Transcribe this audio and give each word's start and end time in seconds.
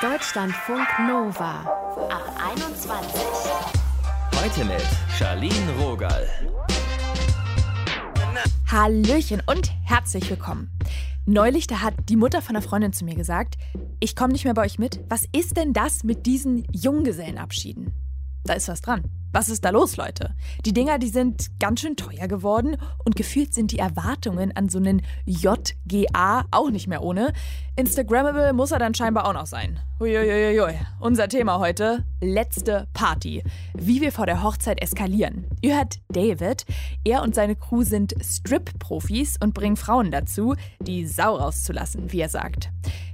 Deutschlandfunk 0.00 0.86
Nova 1.06 1.60
ab 2.08 2.40
21. 2.52 3.20
Heute 4.34 4.64
mit 4.64 4.82
Charlene 5.18 5.72
Rogal. 5.80 6.26
Hallöchen 8.70 9.42
und 9.46 9.72
herzlich 9.84 10.30
willkommen. 10.30 10.70
Neulich, 11.26 11.66
da 11.66 11.82
hat 11.82 11.94
die 12.08 12.16
Mutter 12.16 12.40
von 12.40 12.56
einer 12.56 12.62
Freundin 12.62 12.92
zu 12.92 13.04
mir 13.04 13.14
gesagt, 13.14 13.56
ich 14.00 14.16
komme 14.16 14.32
nicht 14.32 14.44
mehr 14.44 14.54
bei 14.54 14.62
euch 14.62 14.78
mit. 14.78 15.00
Was 15.08 15.26
ist 15.32 15.56
denn 15.56 15.72
das 15.72 16.04
mit 16.04 16.24
diesen 16.26 16.64
Junggesellenabschieden? 16.72 17.92
Da 18.44 18.54
ist 18.54 18.68
was 18.68 18.80
dran. 18.80 19.02
Was 19.30 19.50
ist 19.50 19.64
da 19.64 19.70
los, 19.70 19.98
Leute? 19.98 20.34
Die 20.64 20.72
Dinger, 20.72 20.98
die 20.98 21.08
sind 21.08 21.50
ganz 21.60 21.80
schön 21.80 21.96
teuer 21.96 22.28
geworden 22.28 22.78
und 23.04 23.14
gefühlt 23.14 23.52
sind 23.52 23.72
die 23.72 23.78
Erwartungen 23.78 24.56
an 24.56 24.70
so 24.70 24.78
einen 24.78 25.02
JGA 25.26 26.46
auch 26.50 26.70
nicht 26.70 26.88
mehr 26.88 27.02
ohne. 27.02 27.34
Instagrammable 27.76 28.54
muss 28.54 28.70
er 28.70 28.78
dann 28.78 28.94
scheinbar 28.94 29.26
auch 29.26 29.34
noch 29.34 29.46
sein. 29.46 29.78
Uiuiuiui. 30.00 30.74
Unser 30.98 31.28
Thema 31.28 31.58
heute: 31.58 32.04
letzte 32.20 32.88
Party. 32.94 33.44
Wie 33.74 34.00
wir 34.00 34.12
vor 34.12 34.26
der 34.26 34.42
Hochzeit 34.42 34.80
eskalieren. 34.80 35.44
Ihr 35.60 35.76
hört 35.76 35.98
David. 36.08 36.64
Er 37.04 37.22
und 37.22 37.34
seine 37.34 37.54
Crew 37.54 37.82
sind 37.82 38.14
Strip-Profis 38.20 39.36
und 39.42 39.54
bringen 39.54 39.76
Frauen 39.76 40.10
dazu, 40.10 40.54
die 40.80 41.06
Sau 41.06 41.36
rauszulassen, 41.36 42.10
wie 42.12 42.20
er 42.20 42.28
sagt. 42.28 42.70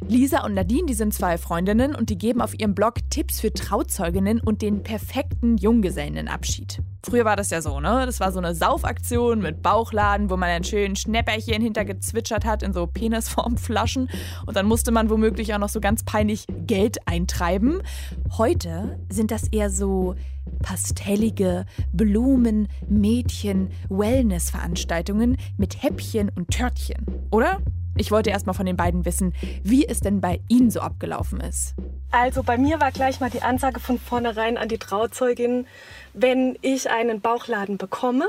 Lisa 0.07 0.45
und 0.45 0.55
Nadine, 0.55 0.87
die 0.87 0.95
sind 0.95 1.15
zwei 1.15 1.39
Freundinnen 1.39 1.95
und 1.95 2.11
die 2.11 2.19
geben 2.19 2.41
auf 2.41 2.59
ihrem 2.59 2.75
Blog 2.75 2.97
Tipps 3.09 3.41
für 3.41 3.53
Trauzeuginnen 3.53 4.41
und 4.41 4.61
den 4.61 4.83
perfekten 4.83 5.57
Junggesellenabschied. 6.05 6.83
Früher 7.05 7.25
war 7.25 7.37
das 7.37 7.51
ja 7.51 7.61
so, 7.61 7.81
ne? 7.81 8.05
Das 8.07 8.21
war 8.21 8.33
so 8.33 8.39
eine 8.39 8.55
Saufaktion 8.55 9.41
mit 9.41 9.63
Bauchladen, 9.63 10.31
wo 10.31 10.37
man 10.37 10.49
ein 10.49 10.65
schönes 10.65 11.01
Schnäpperchen 11.01 11.63
hintergezwitschert 11.63 12.45
hat 12.45 12.63
in 12.63 12.73
so 12.73 12.87
Penisformflaschen. 12.87 14.09
Und 14.47 14.57
dann 14.57 14.67
musste 14.67 14.91
man 14.91 15.11
womöglich 15.11 15.53
auch 15.55 15.59
noch 15.59 15.69
so 15.69 15.81
ganz 15.81 16.03
peinlich 16.03 16.47
Geld 16.67 17.07
eintreiben. 17.07 17.83
Heute 18.39 18.99
sind 19.11 19.31
das 19.31 19.49
eher 19.49 19.71
so 19.71 20.15
pastellige 20.63 21.67
Blumen, 21.93 22.69
Mädchen, 22.89 23.71
Wellness-Veranstaltungen 23.89 25.37
mit 25.57 25.83
Häppchen 25.83 26.31
und 26.35 26.51
Törtchen, 26.51 27.05
oder? 27.31 27.59
Ich 27.97 28.11
wollte 28.11 28.31
erst 28.31 28.47
mal 28.47 28.53
von 28.53 28.67
den 28.67 28.77
beiden 28.77 29.05
wissen, 29.05 29.35
wie 29.63 29.87
es 29.87 30.01
denn 30.01 30.21
bei 30.21 30.41
Ihnen 30.49 30.71
so 30.71 30.81
abgelaufen 30.81 31.41
ist. 31.41 31.75
Also 32.11 32.43
bei 32.43 32.59
mir 32.59 32.81
war 32.81 32.93
gleich 32.93 33.21
mal 33.21 33.31
die 33.31 33.43
Ansage 33.43 33.81
von 33.81 33.99
vornherein 33.99 34.57
an 34.57 34.69
die 34.69 34.79
Trauzeugin, 34.79 35.67
wenn 36.13 36.57
ich 36.63 36.91
einen 36.91 37.21
Bauchladen 37.21 37.77
bekomme, 37.77 38.27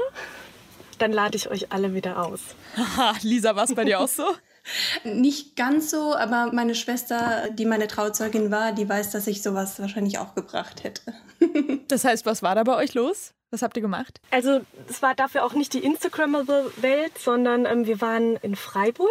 dann 0.98 1.12
lade 1.12 1.36
ich 1.36 1.50
euch 1.50 1.72
alle 1.72 1.94
wieder 1.94 2.26
aus. 2.26 2.42
Haha, 2.76 3.14
Lisa, 3.22 3.56
war 3.56 3.66
es 3.66 3.76
bei 3.76 3.84
dir 3.84 4.00
auch 4.00 4.08
so? 4.08 4.24
Nicht 5.04 5.56
ganz 5.56 5.92
so, 5.92 6.16
aber 6.16 6.52
meine 6.52 6.74
Schwester, 6.74 7.50
die 7.52 7.66
meine 7.66 7.88
Trauzeugin 7.88 8.50
war, 8.50 8.72
die 8.72 8.90
weiß, 8.90 9.12
dass 9.12 9.28
ich 9.28 9.44
sowas 9.44 9.80
wahrscheinlich 9.80 10.18
auch 10.18 10.34
gebracht 10.34 10.84
hätte. 10.84 11.02
das 11.88 12.04
heißt, 12.06 12.26
was 12.26 12.42
war 12.42 12.56
da 12.56 12.64
bei 12.64 12.76
euch 12.76 12.96
los? 12.96 13.35
Was 13.52 13.62
habt 13.62 13.78
ihr 13.78 13.82
gemacht? 13.82 14.20
Also 14.32 14.62
es 14.90 15.02
war 15.02 15.16
dafür 15.16 15.46
auch 15.46 15.54
nicht 15.54 15.74
die 15.74 15.84
Instagrammable 15.84 16.72
Welt, 16.78 17.18
sondern 17.18 17.66
ähm, 17.66 17.86
wir 17.86 18.02
waren 18.02 18.36
in 18.38 18.56
Freiburg, 18.56 19.10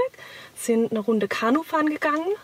sind 0.55 0.91
eine 0.91 1.01
Runde 1.01 1.29
Kanu 1.29 1.63
fahren 1.63 1.89
gegangen 1.89 2.35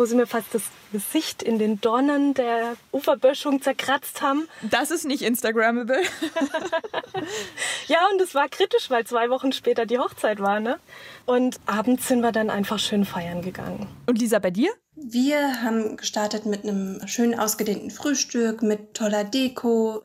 wo 0.00 0.06
sie 0.06 0.16
mir 0.16 0.26
fast 0.26 0.54
das 0.54 0.62
Gesicht 0.92 1.42
in 1.42 1.58
den 1.58 1.78
Dornen 1.78 2.32
der 2.32 2.76
Uferböschung 2.90 3.60
zerkratzt 3.60 4.22
haben. 4.22 4.48
Das 4.62 4.90
ist 4.90 5.04
nicht 5.04 5.20
Instagrammable. 5.20 6.00
ja, 7.86 7.98
und 8.10 8.18
es 8.22 8.34
war 8.34 8.48
kritisch, 8.48 8.88
weil 8.88 9.04
zwei 9.04 9.28
Wochen 9.28 9.52
später 9.52 9.84
die 9.84 9.98
Hochzeit 9.98 10.40
war, 10.40 10.58
ne? 10.58 10.78
Und 11.26 11.60
abends 11.66 12.08
sind 12.08 12.22
wir 12.22 12.32
dann 12.32 12.48
einfach 12.48 12.78
schön 12.78 13.04
feiern 13.04 13.42
gegangen. 13.42 13.88
Und 14.06 14.18
Lisa, 14.18 14.38
bei 14.38 14.50
dir? 14.50 14.70
Wir 14.96 15.62
haben 15.62 15.98
gestartet 15.98 16.46
mit 16.46 16.64
einem 16.64 17.06
schön 17.06 17.38
ausgedehnten 17.38 17.90
Frühstück, 17.90 18.62
mit 18.62 18.94
toller 18.94 19.24
Deko. 19.24 20.02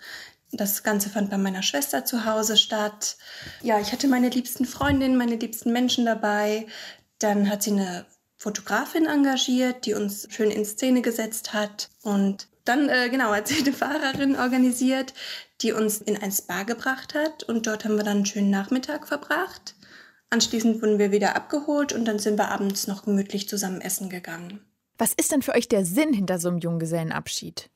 Das 0.57 0.83
Ganze 0.83 1.09
fand 1.09 1.29
bei 1.29 1.37
meiner 1.37 1.63
Schwester 1.63 2.05
zu 2.05 2.25
Hause 2.25 2.55
statt. 2.55 3.17
Ja, 3.61 3.79
ich 3.79 3.91
hatte 3.91 4.07
meine 4.07 4.29
liebsten 4.29 4.65
Freundinnen, 4.65 5.17
meine 5.17 5.35
liebsten 5.35 5.73
Menschen 5.73 6.05
dabei. 6.05 6.67
Dann 7.19 7.49
hat 7.49 7.63
sie 7.63 7.71
eine 7.71 8.05
Fotografin 8.37 9.05
engagiert, 9.05 9.85
die 9.85 9.93
uns 9.93 10.27
schön 10.29 10.51
in 10.51 10.65
Szene 10.65 11.01
gesetzt 11.01 11.53
hat. 11.53 11.89
Und 12.03 12.47
dann, 12.63 12.89
äh, 12.89 13.09
genau, 13.09 13.31
hat 13.35 13.47
sie 13.47 13.59
eine 13.59 13.73
Fahrerin 13.73 14.37
organisiert, 14.37 15.13
die 15.61 15.73
uns 15.73 15.99
in 15.99 16.21
ein 16.21 16.31
Spa 16.31 16.63
gebracht 16.63 17.13
hat. 17.15 17.43
Und 17.43 17.67
dort 17.67 17.83
haben 17.83 17.97
wir 17.97 18.03
dann 18.03 18.17
einen 18.17 18.25
schönen 18.25 18.49
Nachmittag 18.49 19.07
verbracht. 19.07 19.75
Anschließend 20.29 20.81
wurden 20.81 20.99
wir 20.99 21.11
wieder 21.11 21.35
abgeholt 21.35 21.93
und 21.93 22.05
dann 22.05 22.19
sind 22.19 22.37
wir 22.37 22.49
abends 22.49 22.87
noch 22.87 23.03
gemütlich 23.03 23.47
zusammen 23.47 23.81
essen 23.81 24.09
gegangen. 24.09 24.59
Was 24.97 25.13
ist 25.13 25.31
denn 25.31 25.41
für 25.41 25.53
euch 25.53 25.67
der 25.67 25.85
Sinn 25.85 26.13
hinter 26.13 26.39
so 26.39 26.47
einem 26.47 26.59
Junggesellenabschied? 26.59 27.69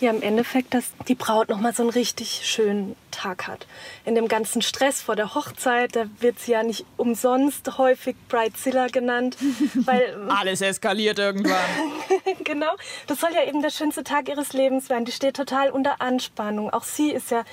Ja, 0.00 0.10
im 0.10 0.22
Endeffekt, 0.22 0.72
dass 0.72 0.92
die 1.08 1.14
Braut 1.14 1.50
nochmal 1.50 1.74
so 1.74 1.82
einen 1.82 1.90
richtig 1.90 2.40
schönen 2.44 2.96
Tag 3.10 3.46
hat. 3.46 3.66
In 4.06 4.14
dem 4.14 4.28
ganzen 4.28 4.62
Stress 4.62 5.02
vor 5.02 5.14
der 5.14 5.34
Hochzeit, 5.34 5.94
da 5.94 6.06
wird 6.20 6.38
sie 6.38 6.52
ja 6.52 6.62
nicht 6.62 6.86
umsonst 6.96 7.76
häufig 7.76 8.16
Bridezilla 8.28 8.86
genannt. 8.86 9.36
Weil, 9.74 10.16
Alles 10.28 10.62
eskaliert 10.62 11.18
irgendwann. 11.18 11.58
genau. 12.44 12.72
Das 13.08 13.20
soll 13.20 13.30
ja 13.34 13.46
eben 13.46 13.60
der 13.60 13.70
schönste 13.70 14.02
Tag 14.02 14.28
ihres 14.28 14.54
Lebens 14.54 14.88
werden. 14.88 15.04
Die 15.04 15.12
steht 15.12 15.36
total 15.36 15.70
unter 15.70 16.00
Anspannung. 16.00 16.70
Auch 16.70 16.84
sie 16.84 17.10
ist 17.10 17.30
ja, 17.30 17.44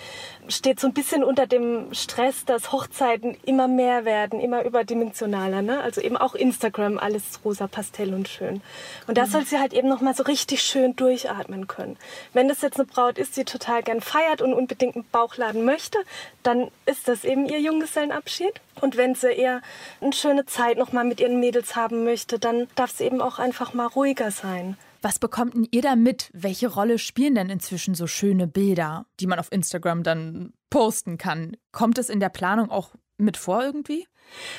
steht 0.47 0.79
so 0.79 0.87
ein 0.87 0.93
bisschen 0.93 1.25
unter 1.25 1.47
dem 1.47 1.93
Stress, 1.93 2.45
dass 2.45 2.71
Hochzeiten 2.71 3.37
immer 3.43 3.67
mehr 3.67 4.05
werden, 4.05 4.39
immer 4.39 4.63
überdimensionaler. 4.63 5.61
Ne? 5.61 5.81
Also 5.81 5.99
eben 5.99 6.15
auch 6.15 6.33
Instagram, 6.33 6.97
alles 6.97 7.41
rosa, 7.43 7.67
Pastell 7.67 8.13
und 8.13 8.29
schön. 8.29 8.61
Und 9.07 9.17
da 9.17 9.25
soll 9.25 9.45
sie 9.45 9.59
halt 9.59 9.73
eben 9.73 9.89
nochmal 9.89 10.15
so 10.15 10.23
richtig 10.23 10.61
schön 10.61 10.95
durchatmen 10.95 11.67
können. 11.67 11.97
Wenn 12.37 12.49
das 12.49 12.61
jetzt 12.61 12.77
eine 12.79 12.85
Braut 12.85 13.17
ist, 13.17 13.35
die 13.35 13.45
total 13.45 13.81
gern 13.81 13.99
feiert 13.99 14.43
und 14.43 14.53
unbedingt 14.53 14.93
einen 14.93 15.05
Bauchladen 15.11 15.65
möchte, 15.65 15.97
dann 16.43 16.69
ist 16.85 17.07
das 17.07 17.23
eben 17.25 17.49
ihr 17.49 17.59
Junggesellenabschied. 17.59 18.61
Und 18.79 18.95
wenn 18.95 19.15
sie 19.15 19.31
eher 19.31 19.63
eine 20.01 20.13
schöne 20.13 20.45
Zeit 20.45 20.77
noch 20.77 20.91
mal 20.91 21.03
mit 21.03 21.19
ihren 21.19 21.39
Mädels 21.39 21.75
haben 21.75 22.03
möchte, 22.03 22.37
dann 22.37 22.67
darf 22.75 22.91
sie 22.91 23.05
eben 23.05 23.21
auch 23.21 23.39
einfach 23.39 23.73
mal 23.73 23.87
ruhiger 23.87 24.29
sein. 24.29 24.77
Was 25.01 25.17
bekommt 25.17 25.55
denn 25.55 25.67
ihr 25.71 25.81
da 25.81 25.95
mit? 25.95 26.29
Welche 26.31 26.67
Rolle 26.67 26.99
spielen 26.99 27.33
denn 27.33 27.49
inzwischen 27.49 27.95
so 27.95 28.05
schöne 28.05 28.45
Bilder, 28.45 29.07
die 29.19 29.25
man 29.25 29.39
auf 29.39 29.51
Instagram 29.51 30.03
dann 30.03 30.53
posten 30.69 31.17
kann? 31.17 31.57
Kommt 31.71 31.97
es 31.97 32.07
in 32.07 32.19
der 32.19 32.29
Planung 32.29 32.69
auch 32.69 32.91
mit 33.17 33.37
vor 33.37 33.63
irgendwie? 33.63 34.05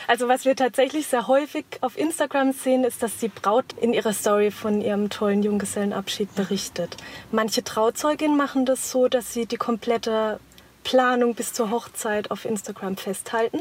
Also 0.07 0.29
was 0.29 0.45
wir 0.45 0.57
tatsächlich 0.57 1.07
sehr 1.07 1.29
häufig 1.29 1.65
auf 1.81 1.97
Instagram 1.97 2.53
sehen, 2.53 2.85
ist, 2.85 3.03
dass 3.03 3.19
die 3.19 3.29
Braut 3.29 3.75
in 3.81 3.93
ihrer 3.93 4.13
Story 4.13 4.51
von 4.51 4.81
ihrem 4.81 5.11
tollen 5.11 5.43
Junggesellenabschied 5.43 6.35
berichtet. 6.35 6.97
Manche 7.31 7.65
Trauzeuginnen 7.65 8.37
machen 8.37 8.67
das 8.67 8.91
so, 8.91 9.09
dass 9.09 9.33
sie 9.33 9.47
die 9.47 9.57
komplette 9.57 10.41
Planung 10.85 11.35
bis 11.35 11.53
zur 11.53 11.71
Hochzeit 11.71 12.31
auf 12.31 12.45
Instagram 12.45 12.97
festhalten, 12.97 13.61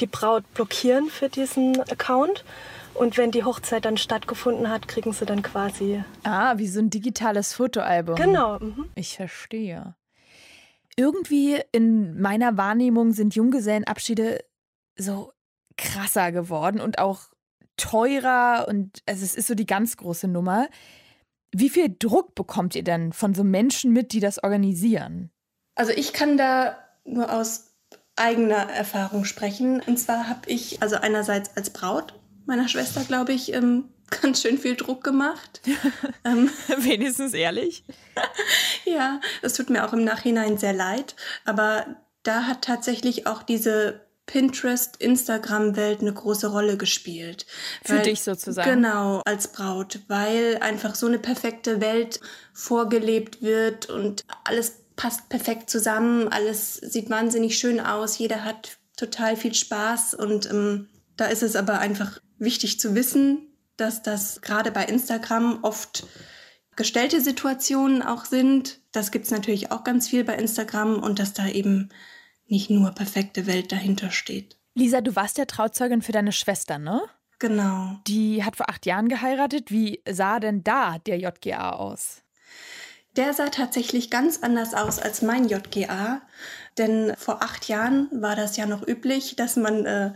die 0.00 0.06
Braut 0.06 0.44
blockieren 0.54 1.08
für 1.08 1.28
diesen 1.28 1.80
Account 1.80 2.44
und 2.94 3.16
wenn 3.16 3.30
die 3.30 3.44
Hochzeit 3.44 3.84
dann 3.84 3.96
stattgefunden 3.96 4.68
hat, 4.68 4.88
kriegen 4.88 5.12
sie 5.12 5.24
dann 5.24 5.42
quasi. 5.42 6.02
Ah, 6.24 6.58
wie 6.58 6.66
so 6.66 6.80
ein 6.80 6.90
digitales 6.90 7.52
Fotoalbum. 7.52 8.16
Genau. 8.16 8.58
Mhm. 8.58 8.86
Ich 8.94 9.16
verstehe. 9.16 9.94
Irgendwie 10.96 11.60
in 11.70 12.20
meiner 12.20 12.56
Wahrnehmung 12.56 13.12
sind 13.12 13.36
Junggesellenabschiede 13.36 14.44
so 14.96 15.32
krasser 15.78 16.32
geworden 16.32 16.80
und 16.80 16.98
auch 16.98 17.20
teurer 17.78 18.66
und 18.68 19.02
also 19.06 19.24
es 19.24 19.34
ist 19.34 19.46
so 19.46 19.54
die 19.54 19.66
ganz 19.66 19.96
große 19.96 20.28
Nummer. 20.28 20.68
Wie 21.52 21.70
viel 21.70 21.94
Druck 21.98 22.34
bekommt 22.34 22.74
ihr 22.74 22.84
denn 22.84 23.14
von 23.14 23.34
so 23.34 23.44
Menschen 23.44 23.92
mit, 23.92 24.12
die 24.12 24.20
das 24.20 24.42
organisieren? 24.42 25.30
Also 25.74 25.92
ich 25.92 26.12
kann 26.12 26.36
da 26.36 26.76
nur 27.04 27.32
aus 27.32 27.72
eigener 28.16 28.68
Erfahrung 28.70 29.24
sprechen. 29.24 29.80
Und 29.80 29.96
zwar 29.98 30.28
habe 30.28 30.40
ich 30.46 30.82
also 30.82 30.96
einerseits 30.96 31.56
als 31.56 31.70
Braut 31.70 32.14
meiner 32.46 32.68
Schwester, 32.68 33.02
glaube 33.04 33.32
ich, 33.32 33.52
ähm, 33.54 33.88
ganz 34.22 34.42
schön 34.42 34.58
viel 34.58 34.74
Druck 34.74 35.04
gemacht. 35.04 35.60
ähm, 36.24 36.50
Wenigstens 36.78 37.32
ehrlich. 37.32 37.84
ja, 38.84 39.20
das 39.40 39.54
tut 39.54 39.70
mir 39.70 39.86
auch 39.86 39.92
im 39.92 40.04
Nachhinein 40.04 40.58
sehr 40.58 40.72
leid. 40.72 41.14
Aber 41.44 41.86
da 42.24 42.44
hat 42.44 42.62
tatsächlich 42.62 43.26
auch 43.26 43.42
diese 43.42 44.07
Pinterest, 44.28 44.96
Instagram-Welt 44.98 46.02
eine 46.02 46.12
große 46.12 46.46
Rolle 46.46 46.76
gespielt. 46.76 47.46
Für 47.82 47.96
weil, 47.96 48.02
dich 48.02 48.22
sozusagen. 48.22 48.70
Genau, 48.70 49.22
als 49.24 49.48
Braut, 49.48 50.00
weil 50.06 50.58
einfach 50.60 50.94
so 50.94 51.06
eine 51.06 51.18
perfekte 51.18 51.80
Welt 51.80 52.20
vorgelebt 52.52 53.42
wird 53.42 53.90
und 53.90 54.24
alles 54.44 54.76
passt 54.94 55.28
perfekt 55.28 55.70
zusammen, 55.70 56.28
alles 56.28 56.74
sieht 56.74 57.10
wahnsinnig 57.10 57.58
schön 57.58 57.80
aus, 57.80 58.18
jeder 58.18 58.44
hat 58.44 58.78
total 58.96 59.36
viel 59.36 59.54
Spaß 59.54 60.14
und 60.14 60.50
ähm, 60.50 60.88
da 61.16 61.26
ist 61.26 61.42
es 61.42 61.56
aber 61.56 61.78
einfach 61.78 62.20
wichtig 62.38 62.78
zu 62.78 62.94
wissen, 62.94 63.48
dass 63.76 64.02
das 64.02 64.42
gerade 64.42 64.70
bei 64.70 64.84
Instagram 64.84 65.60
oft 65.62 66.04
gestellte 66.76 67.20
Situationen 67.20 68.02
auch 68.02 68.24
sind. 68.24 68.80
Das 68.92 69.10
gibt 69.10 69.24
es 69.24 69.30
natürlich 69.30 69.72
auch 69.72 69.84
ganz 69.84 70.08
viel 70.08 70.24
bei 70.24 70.34
Instagram 70.34 71.02
und 71.02 71.18
dass 71.18 71.32
da 71.32 71.48
eben 71.48 71.88
nicht 72.48 72.70
nur 72.70 72.90
perfekte 72.90 73.46
Welt 73.46 73.72
dahinter 73.72 74.10
steht. 74.10 74.56
Lisa, 74.74 75.00
du 75.00 75.16
warst 75.16 75.38
ja 75.38 75.44
Trauzeugin 75.44 76.02
für 76.02 76.12
deine 76.12 76.32
Schwester, 76.32 76.78
ne? 76.78 77.02
Genau. 77.38 77.98
Die 78.06 78.44
hat 78.44 78.56
vor 78.56 78.68
acht 78.68 78.86
Jahren 78.86 79.08
geheiratet. 79.08 79.70
Wie 79.70 80.02
sah 80.08 80.40
denn 80.40 80.64
da 80.64 80.98
der 80.98 81.18
JGA 81.18 81.70
aus? 81.70 82.22
Der 83.16 83.32
sah 83.32 83.48
tatsächlich 83.48 84.10
ganz 84.10 84.42
anders 84.42 84.74
aus 84.74 84.98
als 84.98 85.22
mein 85.22 85.48
JGA. 85.48 86.22
Denn 86.78 87.12
vor 87.16 87.42
acht 87.42 87.68
Jahren 87.68 88.08
war 88.12 88.36
das 88.36 88.56
ja 88.56 88.66
noch 88.66 88.86
üblich, 88.86 89.36
dass 89.36 89.56
man 89.56 89.84
äh, 89.84 90.12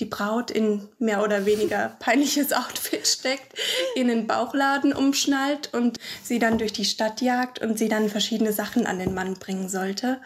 die 0.00 0.06
Braut 0.06 0.50
in 0.50 0.88
mehr 0.98 1.22
oder 1.22 1.44
weniger 1.44 1.96
peinliches 1.98 2.52
Outfit 2.52 3.06
steckt, 3.06 3.54
in 3.94 4.08
den 4.08 4.26
Bauchladen 4.26 4.92
umschnallt 4.92 5.72
und 5.74 5.98
sie 6.22 6.38
dann 6.38 6.58
durch 6.58 6.72
die 6.72 6.84
Stadt 6.84 7.20
jagt 7.20 7.60
und 7.60 7.78
sie 7.78 7.88
dann 7.88 8.08
verschiedene 8.08 8.52
Sachen 8.52 8.86
an 8.86 8.98
den 8.98 9.14
Mann 9.14 9.34
bringen 9.34 9.68
sollte. 9.68 10.20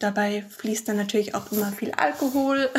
Dabei 0.00 0.44
fließt 0.48 0.88
dann 0.88 0.96
natürlich 0.96 1.34
auch 1.34 1.52
immer 1.52 1.72
viel 1.72 1.92
Alkohol. 1.92 2.68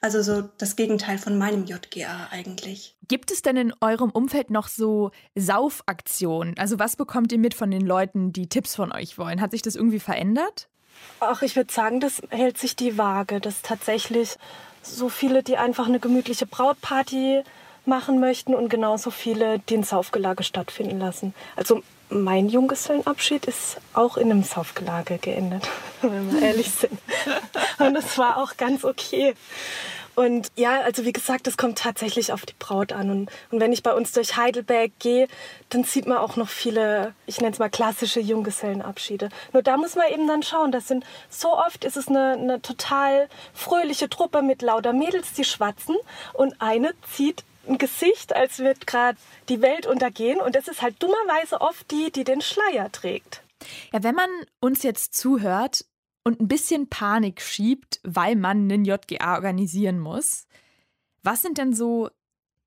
Also 0.00 0.20
so 0.20 0.42
das 0.58 0.76
Gegenteil 0.76 1.16
von 1.16 1.38
meinem 1.38 1.64
JGA 1.64 2.28
eigentlich. 2.30 2.94
Gibt 3.08 3.30
es 3.30 3.40
denn 3.40 3.56
in 3.56 3.72
eurem 3.80 4.10
Umfeld 4.10 4.50
noch 4.50 4.68
so 4.68 5.12
Saufaktionen? 5.34 6.58
Also 6.58 6.78
was 6.78 6.96
bekommt 6.96 7.32
ihr 7.32 7.38
mit 7.38 7.54
von 7.54 7.70
den 7.70 7.86
Leuten, 7.86 8.30
die 8.30 8.50
Tipps 8.50 8.74
von 8.74 8.92
euch 8.92 9.16
wollen? 9.16 9.40
Hat 9.40 9.52
sich 9.52 9.62
das 9.62 9.76
irgendwie 9.76 10.00
verändert? 10.00 10.68
Ach, 11.20 11.42
ich 11.42 11.56
würde 11.56 11.72
sagen, 11.72 12.00
das 12.00 12.22
hält 12.30 12.58
sich 12.58 12.76
die 12.76 12.98
Waage, 12.98 13.40
dass 13.40 13.62
tatsächlich 13.62 14.36
so 14.82 15.08
viele, 15.08 15.42
die 15.42 15.56
einfach 15.56 15.86
eine 15.86 16.00
gemütliche 16.00 16.46
Brautparty 16.46 17.42
machen 17.86 18.20
möchten 18.20 18.54
und 18.54 18.68
genauso 18.68 19.10
viele, 19.10 19.58
die 19.58 19.76
ein 19.76 19.82
Saufgelage 19.82 20.42
stattfinden 20.42 20.98
lassen. 20.98 21.34
Also 21.56 21.82
mein 22.10 22.48
Junggesellenabschied 22.48 23.46
ist 23.46 23.78
auch 23.92 24.16
in 24.16 24.30
einem 24.30 24.42
Saufgelage 24.42 25.18
geendet, 25.18 25.68
wenn 26.02 26.32
wir 26.32 26.42
ehrlich 26.42 26.70
sind. 26.70 26.98
Und 27.78 27.94
das 27.94 28.16
war 28.18 28.38
auch 28.38 28.56
ganz 28.56 28.84
okay. 28.84 29.34
Und 30.14 30.50
ja, 30.56 30.80
also 30.82 31.04
wie 31.04 31.12
gesagt, 31.12 31.46
das 31.46 31.56
kommt 31.56 31.78
tatsächlich 31.78 32.32
auf 32.32 32.46
die 32.46 32.54
Braut 32.58 32.92
an. 32.92 33.10
Und, 33.10 33.30
und 33.50 33.60
wenn 33.60 33.72
ich 33.72 33.82
bei 33.82 33.92
uns 33.92 34.12
durch 34.12 34.36
Heidelberg 34.36 34.92
gehe, 34.98 35.28
dann 35.70 35.84
sieht 35.84 36.06
man 36.06 36.18
auch 36.18 36.36
noch 36.36 36.48
viele, 36.48 37.14
ich 37.26 37.40
nenne 37.40 37.52
es 37.52 37.58
mal 37.58 37.70
klassische 37.70 38.20
Junggesellenabschiede. 38.20 39.28
Nur 39.52 39.62
da 39.62 39.76
muss 39.76 39.96
man 39.96 40.10
eben 40.12 40.28
dann 40.28 40.42
schauen, 40.42 40.72
das 40.72 40.88
sind 40.88 41.04
so 41.28 41.56
oft 41.56 41.84
ist 41.84 41.96
es 41.96 42.08
eine, 42.08 42.32
eine 42.32 42.62
total 42.62 43.28
fröhliche 43.52 44.08
Truppe 44.08 44.42
mit 44.42 44.62
lauter 44.62 44.92
Mädels, 44.92 45.32
die 45.32 45.44
schwatzen 45.44 45.96
und 46.32 46.60
eine 46.60 46.94
zieht 47.10 47.44
ein 47.66 47.78
Gesicht, 47.78 48.34
als 48.36 48.58
wird 48.58 48.86
gerade 48.86 49.18
die 49.48 49.62
Welt 49.62 49.86
untergehen. 49.86 50.40
Und 50.40 50.54
das 50.54 50.68
ist 50.68 50.82
halt 50.82 51.02
dummerweise 51.02 51.60
oft 51.60 51.90
die, 51.90 52.10
die 52.12 52.24
den 52.24 52.40
Schleier 52.40 52.92
trägt. 52.92 53.42
Ja, 53.92 54.02
wenn 54.02 54.14
man 54.14 54.28
uns 54.60 54.82
jetzt 54.82 55.14
zuhört, 55.14 55.84
und 56.24 56.40
ein 56.40 56.48
bisschen 56.48 56.88
Panik 56.88 57.40
schiebt, 57.40 58.00
weil 58.02 58.34
man 58.34 58.70
einen 58.70 58.84
JGA 58.84 59.34
organisieren 59.34 60.00
muss. 60.00 60.46
Was 61.22 61.42
sind 61.42 61.58
denn 61.58 61.74
so 61.74 62.10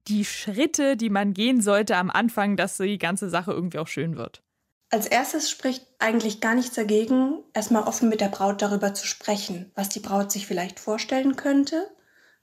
die 0.08 0.24
Schritte, 0.24 0.96
die 0.96 1.10
man 1.10 1.34
gehen 1.34 1.62
sollte 1.62 1.98
am 1.98 2.10
Anfang, 2.10 2.56
dass 2.56 2.78
die 2.78 2.98
ganze 2.98 3.30
Sache 3.30 3.52
irgendwie 3.52 3.80
auch 3.80 3.88
schön 3.88 4.16
wird? 4.16 4.42
Als 4.90 5.06
erstes 5.06 5.50
spricht 5.50 5.86
eigentlich 6.00 6.40
gar 6.40 6.56
nichts 6.56 6.76
dagegen, 6.76 7.44
erstmal 7.54 7.84
offen 7.84 8.08
mit 8.08 8.22
der 8.22 8.30
Braut 8.30 8.62
darüber 8.62 8.94
zu 8.94 9.06
sprechen, 9.06 9.70
was 9.76 9.90
die 9.90 10.00
Braut 10.00 10.32
sich 10.32 10.48
vielleicht 10.48 10.80
vorstellen 10.80 11.36
könnte 11.36 11.90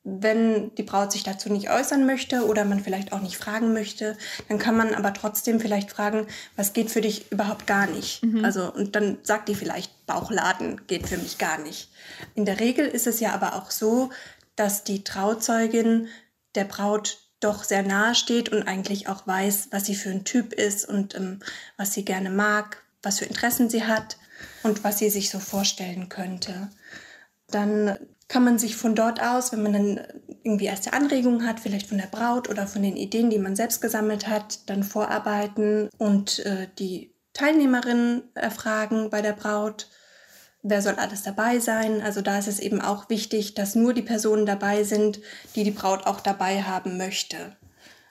wenn 0.05 0.75
die 0.75 0.83
Braut 0.83 1.13
sich 1.13 1.23
dazu 1.23 1.51
nicht 1.51 1.71
äußern 1.71 2.05
möchte 2.05 2.47
oder 2.47 2.67
man 2.67 2.81
vielleicht 2.81 3.13
auch 3.13 3.23
nicht 3.23 3.39
fragen 3.39 3.73
möchte, 3.73 4.19
dann 4.49 4.59
kann 4.59 4.77
man 4.77 4.95
aber 4.95 5.15
trotzdem 5.15 5.61
vielleicht 5.61 5.91
fragen, 5.91 6.27
was 6.57 6.75
geht 6.75 6.91
für 6.91 7.01
dich 7.01 7.33
überhaupt 7.33 7.67
gar 7.67 7.87
nicht? 7.87 8.23
Mhm. 8.23 8.45
Also, 8.45 8.71
und 8.71 8.95
dann 8.95 9.19
sagt 9.23 9.49
die 9.49 9.55
vielleicht, 9.55 10.07
Bauchladen 10.07 10.87
geht 10.87 11.09
für 11.09 11.17
mich 11.17 11.39
gar 11.39 11.59
nicht. 11.59 11.89
In 12.35 12.45
der 12.45 12.61
Regel 12.61 12.87
ist 12.87 13.07
es 13.07 13.19
ja 13.19 13.33
aber 13.33 13.55
auch 13.55 13.71
so, 13.71 14.11
dass 14.57 14.85
die 14.85 15.05
Trauzeugin 15.05 16.09
der 16.55 16.65
Braut 16.65 17.19
doch 17.41 17.65
sehr 17.65 17.83
nahe 17.83 18.15
steht 18.15 18.51
und 18.51 18.69
eigentlich 18.69 19.09
auch 19.09 19.27
weiß, 19.27 19.69
was 19.71 19.87
sie 19.87 19.95
für 19.95 20.11
ein 20.11 20.25
Typ 20.25 20.53
ist 20.53 20.87
und 20.87 21.15
ähm, 21.15 21.41
was 21.79 21.95
sie 21.95 22.05
gerne 22.05 22.31
mag, 22.31 22.83
was 23.03 23.21
für 23.21 23.25
Interessen 23.25 23.71
sie 23.71 23.85
hat 23.85 24.19
und 24.63 24.85
was 24.85 24.99
sie 24.99 25.09
sich 25.09 25.31
so 25.31 25.39
vorstellen 25.39 26.11
könnte. 26.11 26.71
Dann 27.49 27.99
kann 28.29 28.45
man 28.45 28.59
sich 28.59 28.77
von 28.77 28.95
dort 28.95 29.23
aus, 29.23 29.53
wenn 29.53 29.63
man 29.63 29.73
dann 29.73 30.01
irgendwie 30.43 30.67
erste 30.67 30.93
Anregungen 30.93 31.47
hat, 31.47 31.61
vielleicht 31.61 31.87
von 31.87 31.99
der 31.99 32.07
Braut 32.07 32.49
oder 32.49 32.67
von 32.67 32.83
den 32.83 32.97
Ideen, 32.97 33.31
die 33.31 33.39
man 33.39 33.57
selbst 33.57 33.81
gesammelt 33.81 34.29
hat, 34.29 34.69
dann 34.69 34.83
vorarbeiten 34.83 35.89
und 35.99 36.41
äh, 36.41 36.69
die 36.79 37.15
Teilnehmerinnen 37.33 38.23
erfragen 38.35 39.11
bei 39.11 39.21
der 39.21 39.33
Braut, 39.33 39.89
wer 40.63 40.81
soll 40.81 40.95
alles 40.95 41.23
dabei 41.23 41.59
sein. 41.59 42.01
Also 42.01 42.23
da 42.23 42.39
ist 42.39 42.49
es 42.49 42.61
eben 42.61 42.81
auch 42.81 43.11
wichtig, 43.11 43.55
dass 43.55 43.75
nur 43.75 43.93
die 43.93 44.03
Personen 44.03 44.47
dabei 44.47 44.85
sind, 44.85 45.21
die 45.55 45.65
die 45.65 45.71
Braut 45.71 46.07
auch 46.07 46.21
dabei 46.21 46.63
haben 46.63 46.97
möchte. 46.97 47.57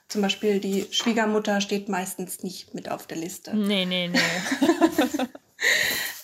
Zum 0.09 0.21
Beispiel 0.21 0.59
die 0.59 0.85
Schwiegermutter 0.91 1.61
steht 1.61 1.89
meistens 1.89 2.43
nicht 2.43 2.75
mit 2.75 2.91
auf 2.91 3.07
der 3.07 3.17
Liste. 3.17 3.55
Nee, 3.55 3.85
nee, 3.85 4.09
nee. 4.09 4.19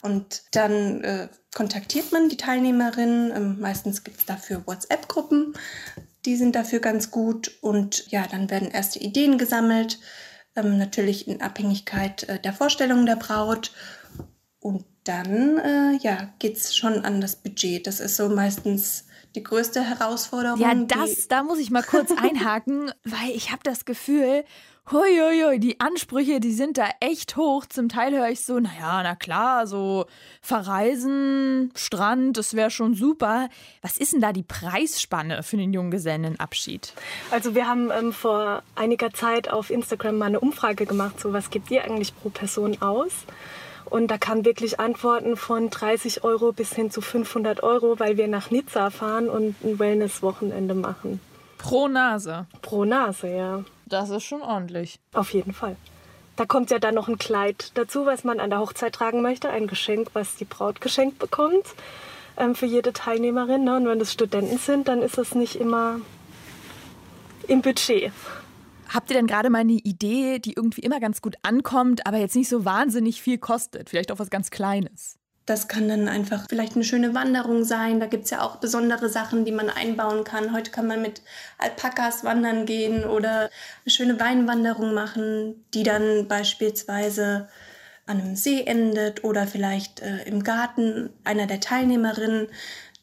Und 0.02 0.44
dann 0.52 1.04
äh, 1.04 1.28
kontaktiert 1.54 2.12
man 2.12 2.30
die 2.30 2.38
Teilnehmerin. 2.38 3.32
Ähm, 3.36 3.60
meistens 3.60 4.04
gibt 4.04 4.20
es 4.20 4.26
dafür 4.26 4.66
WhatsApp-Gruppen. 4.66 5.54
Die 6.26 6.36
sind 6.36 6.56
dafür 6.56 6.80
ganz 6.80 7.12
gut. 7.12 7.58
Und 7.62 8.10
ja, 8.12 8.26
dann 8.28 8.50
werden 8.50 8.72
erste 8.72 9.00
Ideen 9.00 9.38
gesammelt. 9.38 10.00
Ähm, 10.56 10.78
natürlich 10.78 11.28
in 11.28 11.42
Abhängigkeit 11.42 12.24
äh, 12.30 12.40
der 12.40 12.54
Vorstellungen 12.54 13.06
der 13.06 13.18
Braut. 13.18 13.72
Und 14.60 14.86
dann 15.04 15.58
äh, 15.58 15.98
ja, 16.02 16.34
geht 16.40 16.58
es 16.58 16.76
schon 16.76 17.04
an 17.04 17.20
das 17.20 17.36
Budget. 17.36 17.88
Das 17.88 18.00
ist 18.00 18.16
so 18.16 18.30
meistens 18.30 19.06
die 19.36 19.44
größte 19.44 19.84
Herausforderung. 19.84 20.60
Ja, 20.60 20.74
das, 20.76 21.28
da 21.28 21.44
muss 21.44 21.60
ich 21.60 21.72
mal 21.72 21.84
kurz 21.84 22.12
einhaken, 22.12 22.92
weil 23.04 23.32
ich 23.32 23.52
habe 23.52 23.62
das 23.64 23.86
Gefühl, 23.86 24.44
Huiuiui, 24.92 25.60
die 25.60 25.80
Ansprüche, 25.80 26.40
die 26.40 26.52
sind 26.52 26.80
da 26.80 26.90
echt 27.00 27.38
hoch. 27.38 27.68
Zum 27.68 27.90
Teil 27.90 28.12
höre 28.12 28.30
ich 28.30 28.44
so, 28.44 28.60
naja, 28.60 29.04
na 29.04 29.14
klar, 29.14 29.68
so 29.68 30.08
verreisen, 30.42 31.72
Strand, 31.76 32.38
das 32.38 32.56
wäre 32.56 32.72
schon 32.72 32.96
super. 32.96 33.50
Was 33.84 34.00
ist 34.00 34.14
denn 34.14 34.22
da 34.22 34.34
die 34.34 34.42
Preisspanne 34.42 35.44
für 35.44 35.58
den 35.58 35.74
Junggesellenabschied? 35.74 36.94
Also 37.30 37.54
wir 37.54 37.68
haben 37.68 37.92
ähm, 37.92 38.12
vor 38.12 38.64
einiger 38.74 39.14
Zeit 39.14 39.52
auf 39.52 39.70
Instagram 39.70 40.18
mal 40.18 40.26
eine 40.26 40.40
Umfrage 40.40 40.88
gemacht, 40.88 41.20
so 41.20 41.34
was 41.34 41.52
gibt 41.52 41.70
ihr 41.70 41.84
eigentlich 41.84 42.16
pro 42.20 42.30
Person 42.30 42.82
aus? 42.82 43.12
Und 43.86 44.08
da 44.08 44.18
kamen 44.18 44.44
wirklich 44.44 44.80
Antworten 44.80 45.38
von 45.38 45.70
30 45.70 46.24
Euro 46.24 46.52
bis 46.52 46.74
hin 46.74 46.90
zu 46.90 47.02
500 47.02 47.62
Euro, 47.62 48.00
weil 48.00 48.18
wir 48.18 48.28
nach 48.28 48.50
Nizza 48.50 48.90
fahren 48.90 49.30
und 49.30 49.56
ein 49.64 49.78
Wellness-Wochenende 49.78 50.74
machen. 50.74 51.22
Pro 51.60 51.88
Nase? 51.88 52.48
Pro 52.64 52.86
Nase, 52.86 53.28
ja. 53.28 53.64
Das 53.90 54.10
ist 54.10 54.24
schon 54.24 54.42
ordentlich. 54.42 55.00
Auf 55.14 55.34
jeden 55.34 55.54
Fall. 55.54 55.76
Da 56.36 56.46
kommt 56.46 56.72
ja 56.72 56.80
dann 56.80 56.96
noch 56.96 57.10
ein 57.10 57.18
Kleid 57.18 57.72
dazu, 57.74 58.06
was 58.06 58.24
man 58.24 58.40
an 58.40 58.50
der 58.50 58.60
Hochzeit 58.60 58.94
tragen 58.94 59.22
möchte. 59.22 59.50
Ein 59.50 59.68
Geschenk, 59.68 60.12
was 60.14 60.36
die 60.36 60.46
Braut 60.46 60.80
geschenkt 60.80 61.20
bekommt 61.20 61.66
ähm, 62.38 62.56
für 62.56 62.66
jede 62.66 62.94
Teilnehmerin. 62.94 63.66
Ne? 63.66 63.76
Und 63.76 63.88
wenn 63.88 64.00
das 64.00 64.14
Studenten 64.14 64.58
sind, 64.58 64.88
dann 64.88 65.02
ist 65.02 65.18
es 65.18 65.36
nicht 65.36 65.56
immer 65.56 66.00
im 67.48 67.62
Budget. 67.62 68.14
Habt 68.88 69.10
ihr 69.12 69.18
denn 69.18 69.28
gerade 69.28 69.50
mal 69.50 69.60
eine 69.60 69.74
Idee, 69.74 70.40
die 70.40 70.54
irgendwie 70.54 70.82
immer 70.82 71.00
ganz 71.00 71.22
gut 71.22 71.36
ankommt, 71.44 72.08
aber 72.08 72.18
jetzt 72.18 72.36
nicht 72.36 72.50
so 72.50 72.66
wahnsinnig 72.66 73.22
viel 73.22 73.38
kostet? 73.38 73.90
Vielleicht 73.90 74.12
auch 74.12 74.20
was 74.20 74.30
ganz 74.30 74.50
Kleines? 74.50 75.19
Das 75.50 75.68
kann 75.68 75.88
dann 75.88 76.08
einfach 76.08 76.46
vielleicht 76.48 76.76
eine 76.76 76.84
schöne 76.84 77.16
Wanderung 77.16 77.64
sein. 77.64 78.00
Da 78.00 78.06
gibt 78.06 78.26
es 78.26 78.30
ja 78.30 78.44
auch 78.44 78.58
besondere 78.58 79.10
Sachen, 79.10 79.46
die 79.46 79.52
man 79.52 79.72
einbauen 79.72 80.24
kann. 80.24 80.54
Heute 80.54 80.70
kann 80.70 80.86
man 80.86 81.02
mit 81.02 81.24
Alpakas 81.58 82.24
wandern 82.24 82.68
gehen 82.68 83.04
oder 83.04 83.50
eine 83.84 83.92
schöne 83.92 84.20
Weinwanderung 84.20 84.94
machen, 84.94 85.66
die 85.74 85.82
dann 85.82 86.28
beispielsweise 86.28 87.48
an 88.06 88.22
einem 88.22 88.36
See 88.36 88.62
endet 88.62 89.24
oder 89.24 89.48
vielleicht 89.48 90.02
äh, 90.02 90.22
im 90.26 90.44
Garten 90.44 91.10
einer 91.24 91.48
der 91.48 91.60
Teilnehmerinnen. 91.60 92.50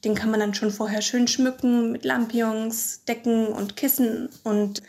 Den 0.04 0.14
kann 0.14 0.30
man 0.30 0.38
dann 0.38 0.54
schon 0.54 0.70
vorher 0.70 1.02
schön 1.02 1.26
schmücken 1.26 1.90
mit 1.90 2.04
Lampions, 2.04 3.02
Decken 3.06 3.48
und 3.48 3.76
Kissen 3.76 4.28
und 4.44 4.84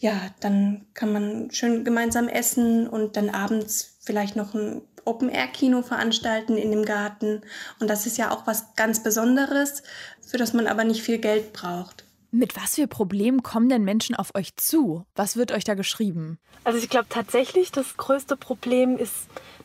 ja, 0.00 0.14
dann 0.40 0.86
kann 0.94 1.12
man 1.12 1.50
schön 1.52 1.84
gemeinsam 1.84 2.28
essen 2.28 2.88
und 2.88 3.16
dann 3.16 3.30
abends 3.30 3.98
vielleicht 4.00 4.34
noch 4.34 4.54
ein 4.54 4.82
Open-Air-Kino 5.08 5.82
veranstalten 5.82 6.56
in 6.56 6.70
dem 6.70 6.84
Garten. 6.84 7.42
Und 7.80 7.88
das 7.88 8.06
ist 8.06 8.18
ja 8.18 8.30
auch 8.30 8.46
was 8.46 8.74
ganz 8.76 9.02
Besonderes, 9.02 9.82
für 10.24 10.36
das 10.36 10.52
man 10.52 10.66
aber 10.66 10.84
nicht 10.84 11.02
viel 11.02 11.18
Geld 11.18 11.52
braucht. 11.52 12.04
Mit 12.30 12.56
was 12.56 12.74
für 12.74 12.86
Problemen 12.86 13.42
kommen 13.42 13.70
denn 13.70 13.84
Menschen 13.84 14.14
auf 14.14 14.34
euch 14.34 14.54
zu? 14.56 15.06
Was 15.16 15.36
wird 15.36 15.50
euch 15.50 15.64
da 15.64 15.74
geschrieben? 15.74 16.38
Also 16.62 16.78
ich 16.78 16.90
glaube 16.90 17.06
tatsächlich, 17.08 17.72
das 17.72 17.96
größte 17.96 18.36
Problem 18.36 18.98
ist, 18.98 19.14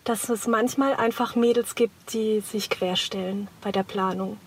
dass 0.05 0.29
es 0.29 0.47
manchmal 0.47 0.93
einfach 0.93 1.35
Mädels 1.35 1.75
gibt, 1.75 2.13
die 2.13 2.39
sich 2.39 2.69
querstellen 2.69 3.49
bei 3.61 3.73
der 3.73 3.83
Planung. 3.83 4.37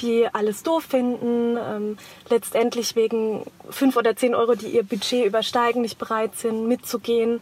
Die 0.00 0.26
alles 0.32 0.62
doof 0.62 0.84
finden, 0.84 1.58
ähm, 1.58 1.98
letztendlich 2.30 2.96
wegen 2.96 3.44
fünf 3.68 3.96
oder 3.96 4.16
zehn 4.16 4.34
Euro, 4.34 4.54
die 4.54 4.68
ihr 4.68 4.82
Budget 4.82 5.26
übersteigen, 5.26 5.82
nicht 5.82 5.98
bereit 5.98 6.36
sind, 6.36 6.66
mitzugehen 6.66 7.40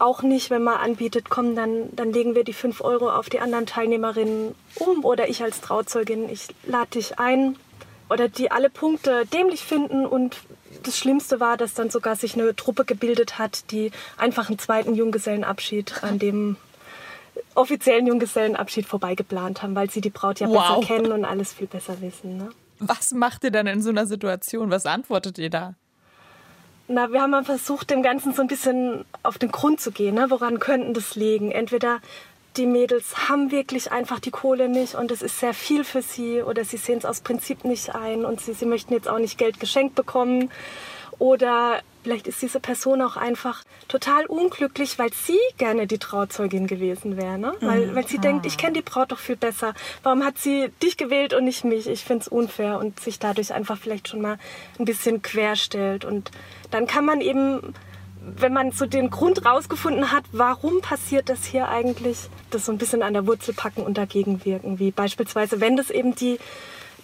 auch 0.00 0.22
nicht, 0.22 0.50
wenn 0.50 0.62
man 0.62 0.76
anbietet, 0.78 1.28
komm, 1.30 1.54
dann, 1.54 1.88
dann 1.94 2.12
legen 2.12 2.34
wir 2.34 2.44
die 2.44 2.52
5 2.52 2.80
Euro 2.80 3.10
auf 3.10 3.28
die 3.28 3.40
anderen 3.40 3.66
Teilnehmerinnen 3.66 4.54
um 4.76 5.04
oder 5.04 5.28
ich 5.28 5.42
als 5.42 5.60
Trauzeugin, 5.60 6.28
ich 6.28 6.48
lade 6.64 6.90
dich 6.92 7.18
ein 7.18 7.56
oder 8.08 8.28
die 8.28 8.50
alle 8.50 8.70
Punkte 8.70 9.26
dämlich 9.26 9.62
finden 9.64 10.06
und 10.06 10.36
das 10.82 10.96
Schlimmste 10.98 11.40
war, 11.40 11.56
dass 11.56 11.74
dann 11.74 11.90
sogar 11.90 12.16
sich 12.16 12.34
eine 12.34 12.54
Truppe 12.56 12.84
gebildet 12.84 13.38
hat, 13.38 13.70
die 13.70 13.90
einfach 14.16 14.48
einen 14.48 14.58
zweiten 14.58 14.94
Junggesellenabschied 14.94 16.02
an 16.02 16.18
dem 16.18 16.56
offiziellen 17.54 18.06
Junggesellenabschied 18.06 18.86
vorbeigeplant 18.86 19.62
haben, 19.62 19.74
weil 19.74 19.90
sie 19.90 20.00
die 20.00 20.10
Braut 20.10 20.40
ja 20.40 20.48
Wow. 20.48 20.80
besser 20.80 20.86
kennen 20.86 21.12
und 21.12 21.24
alles 21.24 21.52
viel 21.52 21.66
besser 21.66 22.00
wissen. 22.00 22.36
Ne? 22.38 22.50
Was 22.78 23.12
macht 23.12 23.44
ihr 23.44 23.50
dann 23.50 23.66
in 23.66 23.82
so 23.82 23.90
einer 23.90 24.06
Situation? 24.06 24.70
Was 24.70 24.86
antwortet 24.86 25.38
ihr 25.38 25.50
da? 25.50 25.74
Na, 26.92 27.12
wir 27.12 27.22
haben 27.22 27.30
mal 27.30 27.44
versucht, 27.44 27.90
dem 27.90 28.02
Ganzen 28.02 28.34
so 28.34 28.42
ein 28.42 28.48
bisschen 28.48 29.04
auf 29.22 29.38
den 29.38 29.52
Grund 29.52 29.80
zu 29.80 29.92
gehen. 29.92 30.16
Ne? 30.16 30.26
Woran 30.28 30.58
könnten 30.58 30.92
das 30.92 31.14
liegen? 31.14 31.52
Entweder 31.52 32.00
die 32.56 32.66
Mädels 32.66 33.28
haben 33.28 33.52
wirklich 33.52 33.92
einfach 33.92 34.18
die 34.18 34.32
Kohle 34.32 34.68
nicht 34.68 34.96
und 34.96 35.12
es 35.12 35.22
ist 35.22 35.38
sehr 35.38 35.54
viel 35.54 35.84
für 35.84 36.02
sie 36.02 36.42
oder 36.42 36.64
sie 36.64 36.78
sehen 36.78 36.98
es 36.98 37.04
aus 37.04 37.20
Prinzip 37.20 37.64
nicht 37.64 37.94
ein 37.94 38.24
und 38.24 38.40
sie, 38.40 38.54
sie 38.54 38.66
möchten 38.66 38.92
jetzt 38.92 39.08
auch 39.08 39.20
nicht 39.20 39.38
Geld 39.38 39.60
geschenkt 39.60 39.94
bekommen. 39.94 40.50
Oder 41.20 41.82
vielleicht 42.02 42.26
ist 42.26 42.40
diese 42.40 42.60
Person 42.60 43.02
auch 43.02 43.18
einfach 43.18 43.62
total 43.88 44.24
unglücklich, 44.24 44.98
weil 44.98 45.12
sie 45.12 45.38
gerne 45.58 45.86
die 45.86 45.98
Trauzeugin 45.98 46.66
gewesen 46.66 47.18
wäre. 47.18 47.38
Ne? 47.38 47.52
Weil, 47.60 47.94
weil 47.94 48.08
sie 48.08 48.16
denkt, 48.16 48.46
ich 48.46 48.56
kenne 48.56 48.72
die 48.72 48.82
Braut 48.82 49.12
doch 49.12 49.18
viel 49.18 49.36
besser. 49.36 49.74
Warum 50.02 50.24
hat 50.24 50.38
sie 50.38 50.70
dich 50.82 50.96
gewählt 50.96 51.34
und 51.34 51.44
nicht 51.44 51.62
mich? 51.62 51.86
Ich 51.86 52.04
finde 52.04 52.22
es 52.22 52.28
unfair 52.28 52.78
und 52.78 52.98
sich 53.00 53.18
dadurch 53.18 53.52
einfach 53.52 53.76
vielleicht 53.76 54.08
schon 54.08 54.22
mal 54.22 54.38
ein 54.78 54.86
bisschen 54.86 55.20
querstellt. 55.20 56.06
Und 56.06 56.30
dann 56.70 56.86
kann 56.86 57.04
man 57.04 57.20
eben, 57.20 57.74
wenn 58.22 58.54
man 58.54 58.72
so 58.72 58.86
den 58.86 59.10
Grund 59.10 59.44
rausgefunden 59.44 60.10
hat, 60.10 60.24
warum 60.32 60.80
passiert 60.80 61.28
das 61.28 61.44
hier 61.44 61.68
eigentlich, 61.68 62.30
das 62.50 62.64
so 62.64 62.72
ein 62.72 62.78
bisschen 62.78 63.02
an 63.02 63.12
der 63.12 63.26
Wurzel 63.26 63.52
packen 63.52 63.82
und 63.82 63.98
dagegen 63.98 64.42
wirken. 64.46 64.78
Wie 64.78 64.90
beispielsweise, 64.90 65.60
wenn 65.60 65.76
das 65.76 65.90
eben 65.90 66.14
die 66.14 66.38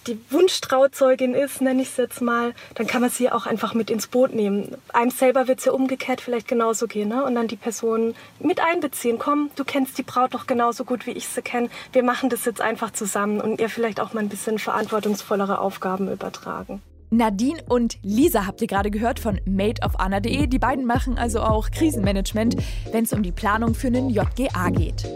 die 0.07 0.19
Wunschtrauzeugin 0.31 1.35
ist, 1.35 1.61
nenne 1.61 1.83
ich 1.83 1.89
es 1.89 1.97
jetzt 1.97 2.21
mal, 2.21 2.55
dann 2.75 2.87
kann 2.87 3.01
man 3.01 3.11
sie 3.11 3.31
auch 3.31 3.47
einfach 3.47 3.75
mit 3.75 3.91
ins 3.91 4.07
Boot 4.07 4.35
nehmen. 4.35 4.77
Einem 4.93 5.11
selber 5.11 5.49
wird 5.49 5.59
es 5.59 5.65
ja 5.65 5.73
umgekehrt 5.73 6.21
vielleicht 6.21 6.49
genauso 6.49 6.87
gehen. 6.87 7.09
Ne? 7.09 7.25
Und 7.25 7.35
dann 7.35 7.49
die 7.49 7.57
Person 7.57 8.15
mit 8.41 8.61
einbeziehen. 8.61 9.19
Komm, 9.19 9.51
du 9.57 9.65
kennst 9.65 9.99
die 9.99 10.03
Braut 10.03 10.35
doch 10.35 10.47
genauso 10.47 10.85
gut, 10.85 11.07
wie 11.07 11.13
ich 11.13 11.29
sie 11.29 11.43
kenne. 11.43 11.69
Wir 11.93 12.03
machen 12.03 12.31
das 12.31 12.45
jetzt 12.45 12.61
einfach 12.61 12.93
zusammen 12.93 13.41
und 13.41 13.61
ihr 13.61 13.69
vielleicht 13.69 14.01
auch 14.01 14.13
mal 14.13 14.21
ein 14.21 14.29
bisschen 14.29 14.59
verantwortungsvollere 14.59 15.59
Aufgaben 15.59 16.11
übertragen. 16.11 16.81
Nadine 17.11 17.63
und 17.69 17.99
Lisa 18.03 18.47
habt 18.47 18.61
ihr 18.61 18.67
gerade 18.67 18.91
gehört 18.91 19.21
von 19.21 19.41
madeofanna.de. 19.47 20.49
Die 20.49 20.59
beiden 20.59 20.87
machen 20.87 21.19
also 21.19 21.41
auch 21.41 21.71
Krisenmanagement, 21.71 22.57
wenn 22.91 23.05
es 23.05 23.13
um 23.13 23.23
die 23.23 23.33
Planung 23.33 23.75
für 23.75 23.87
einen 23.87 24.11
JGA 24.11 24.71
geht. 24.71 25.09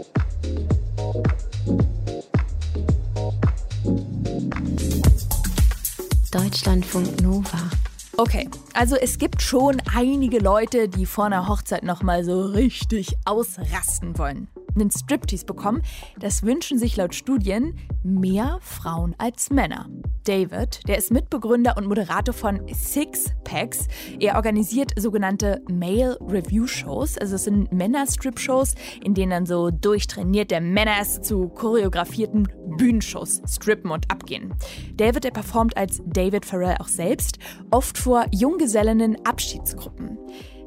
Deutschlandfunk 6.31 7.21
Nova. 7.21 7.69
Okay, 8.15 8.49
also 8.73 8.95
es 8.95 9.17
gibt 9.17 9.41
schon 9.41 9.81
einige 9.93 10.39
Leute, 10.39 10.87
die 10.87 11.05
vor 11.05 11.25
einer 11.25 11.49
Hochzeit 11.49 11.83
nochmal 11.83 12.23
so 12.23 12.45
richtig 12.45 13.17
ausrasten 13.25 14.17
wollen. 14.17 14.47
Einen 14.73 14.91
Striptease 14.91 15.45
bekommen, 15.45 15.81
das 16.19 16.43
wünschen 16.43 16.79
sich 16.79 16.95
laut 16.95 17.13
Studien 17.15 17.77
mehr 18.03 18.59
Frauen 18.61 19.13
als 19.17 19.49
Männer. 19.49 19.89
David, 20.23 20.87
der 20.87 20.97
ist 20.97 21.11
Mitbegründer 21.11 21.75
und 21.77 21.87
Moderator 21.87 22.33
von 22.33 22.61
Six 22.73 23.31
Packs. 23.43 23.87
Er 24.19 24.35
organisiert 24.35 24.91
sogenannte 24.97 25.61
Male 25.69 26.17
Review 26.21 26.67
Shows. 26.67 27.17
Also 27.17 27.35
es 27.35 27.45
sind 27.45 27.71
Männer-Strip-Shows, 27.71 28.75
in 29.03 29.13
denen 29.13 29.31
dann 29.31 29.45
so 29.45 29.71
durchtrainierte 29.71 30.61
Männer 30.61 31.01
zu 31.03 31.49
choreografierten 31.49 32.47
Bühnenshows 32.77 33.41
strippen 33.47 33.91
und 33.91 34.09
abgehen. 34.11 34.53
David, 34.95 35.23
der 35.23 35.31
performt 35.31 35.75
als 35.77 36.01
David 36.05 36.45
Farrell 36.45 36.77
auch 36.79 36.87
selbst, 36.87 37.39
oft 37.71 37.97
vor 37.97 38.25
junggesellenen 38.31 39.25
Abschiedsgruppen. 39.25 40.17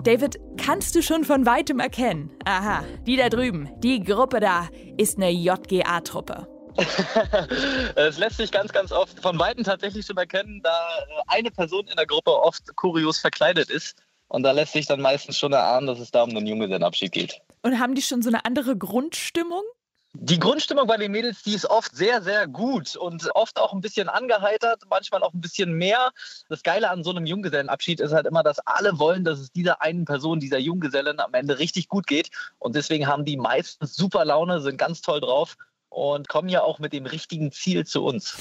David, 0.02 0.38
kannst 0.58 0.94
du 0.94 1.02
schon 1.02 1.24
von 1.24 1.46
weitem 1.46 1.80
erkennen? 1.80 2.30
Aha, 2.44 2.84
die 3.06 3.16
da 3.16 3.30
drüben, 3.30 3.70
die 3.78 4.02
Gruppe 4.02 4.40
da, 4.40 4.68
ist 4.98 5.16
eine 5.16 5.30
JGA-Truppe. 5.30 6.53
Es 7.96 8.18
lässt 8.18 8.36
sich 8.36 8.50
ganz, 8.50 8.72
ganz 8.72 8.92
oft 8.92 9.18
von 9.20 9.38
Weitem 9.38 9.64
tatsächlich 9.64 10.06
schon 10.06 10.16
erkennen, 10.16 10.60
da 10.62 10.70
äh, 10.70 11.22
eine 11.26 11.50
Person 11.50 11.86
in 11.86 11.96
der 11.96 12.06
Gruppe 12.06 12.32
oft 12.32 12.74
kurios 12.76 13.18
verkleidet 13.18 13.70
ist. 13.70 13.96
Und 14.28 14.42
da 14.42 14.52
lässt 14.52 14.72
sich 14.72 14.86
dann 14.86 15.00
meistens 15.00 15.38
schon 15.38 15.52
erahnen, 15.52 15.86
dass 15.86 16.00
es 16.00 16.10
da 16.10 16.22
um 16.22 16.30
einen 16.30 16.46
Junggesellenabschied 16.46 17.12
geht. 17.12 17.40
Und 17.62 17.78
haben 17.78 17.94
die 17.94 18.02
schon 18.02 18.22
so 18.22 18.30
eine 18.30 18.44
andere 18.44 18.76
Grundstimmung? 18.76 19.62
Die 20.16 20.38
Grundstimmung 20.38 20.86
bei 20.86 20.96
den 20.96 21.10
Mädels, 21.10 21.42
die 21.42 21.54
ist 21.54 21.66
oft 21.66 21.94
sehr, 21.94 22.22
sehr 22.22 22.46
gut 22.46 22.94
und 22.94 23.28
oft 23.34 23.58
auch 23.58 23.72
ein 23.72 23.80
bisschen 23.80 24.08
angeheitert, 24.08 24.82
manchmal 24.88 25.24
auch 25.24 25.34
ein 25.34 25.40
bisschen 25.40 25.72
mehr. 25.72 26.12
Das 26.48 26.62
Geile 26.62 26.88
an 26.88 27.02
so 27.02 27.10
einem 27.10 27.26
Junggesellenabschied 27.26 27.98
ist 27.98 28.12
halt 28.12 28.26
immer, 28.26 28.44
dass 28.44 28.60
alle 28.60 28.98
wollen, 29.00 29.24
dass 29.24 29.40
es 29.40 29.50
dieser 29.50 29.82
einen 29.82 30.04
Person, 30.04 30.38
dieser 30.38 30.58
Junggesellen 30.58 31.18
am 31.18 31.34
Ende 31.34 31.58
richtig 31.58 31.88
gut 31.88 32.06
geht. 32.06 32.30
Und 32.60 32.76
deswegen 32.76 33.08
haben 33.08 33.24
die 33.24 33.36
meistens 33.36 33.96
super 33.96 34.24
Laune, 34.24 34.60
sind 34.60 34.78
ganz 34.78 35.00
toll 35.00 35.20
drauf 35.20 35.56
und 35.94 36.28
kommen 36.28 36.48
ja 36.48 36.62
auch 36.62 36.80
mit 36.80 36.92
dem 36.92 37.06
richtigen 37.06 37.52
Ziel 37.52 37.86
zu 37.86 38.04
uns. 38.04 38.36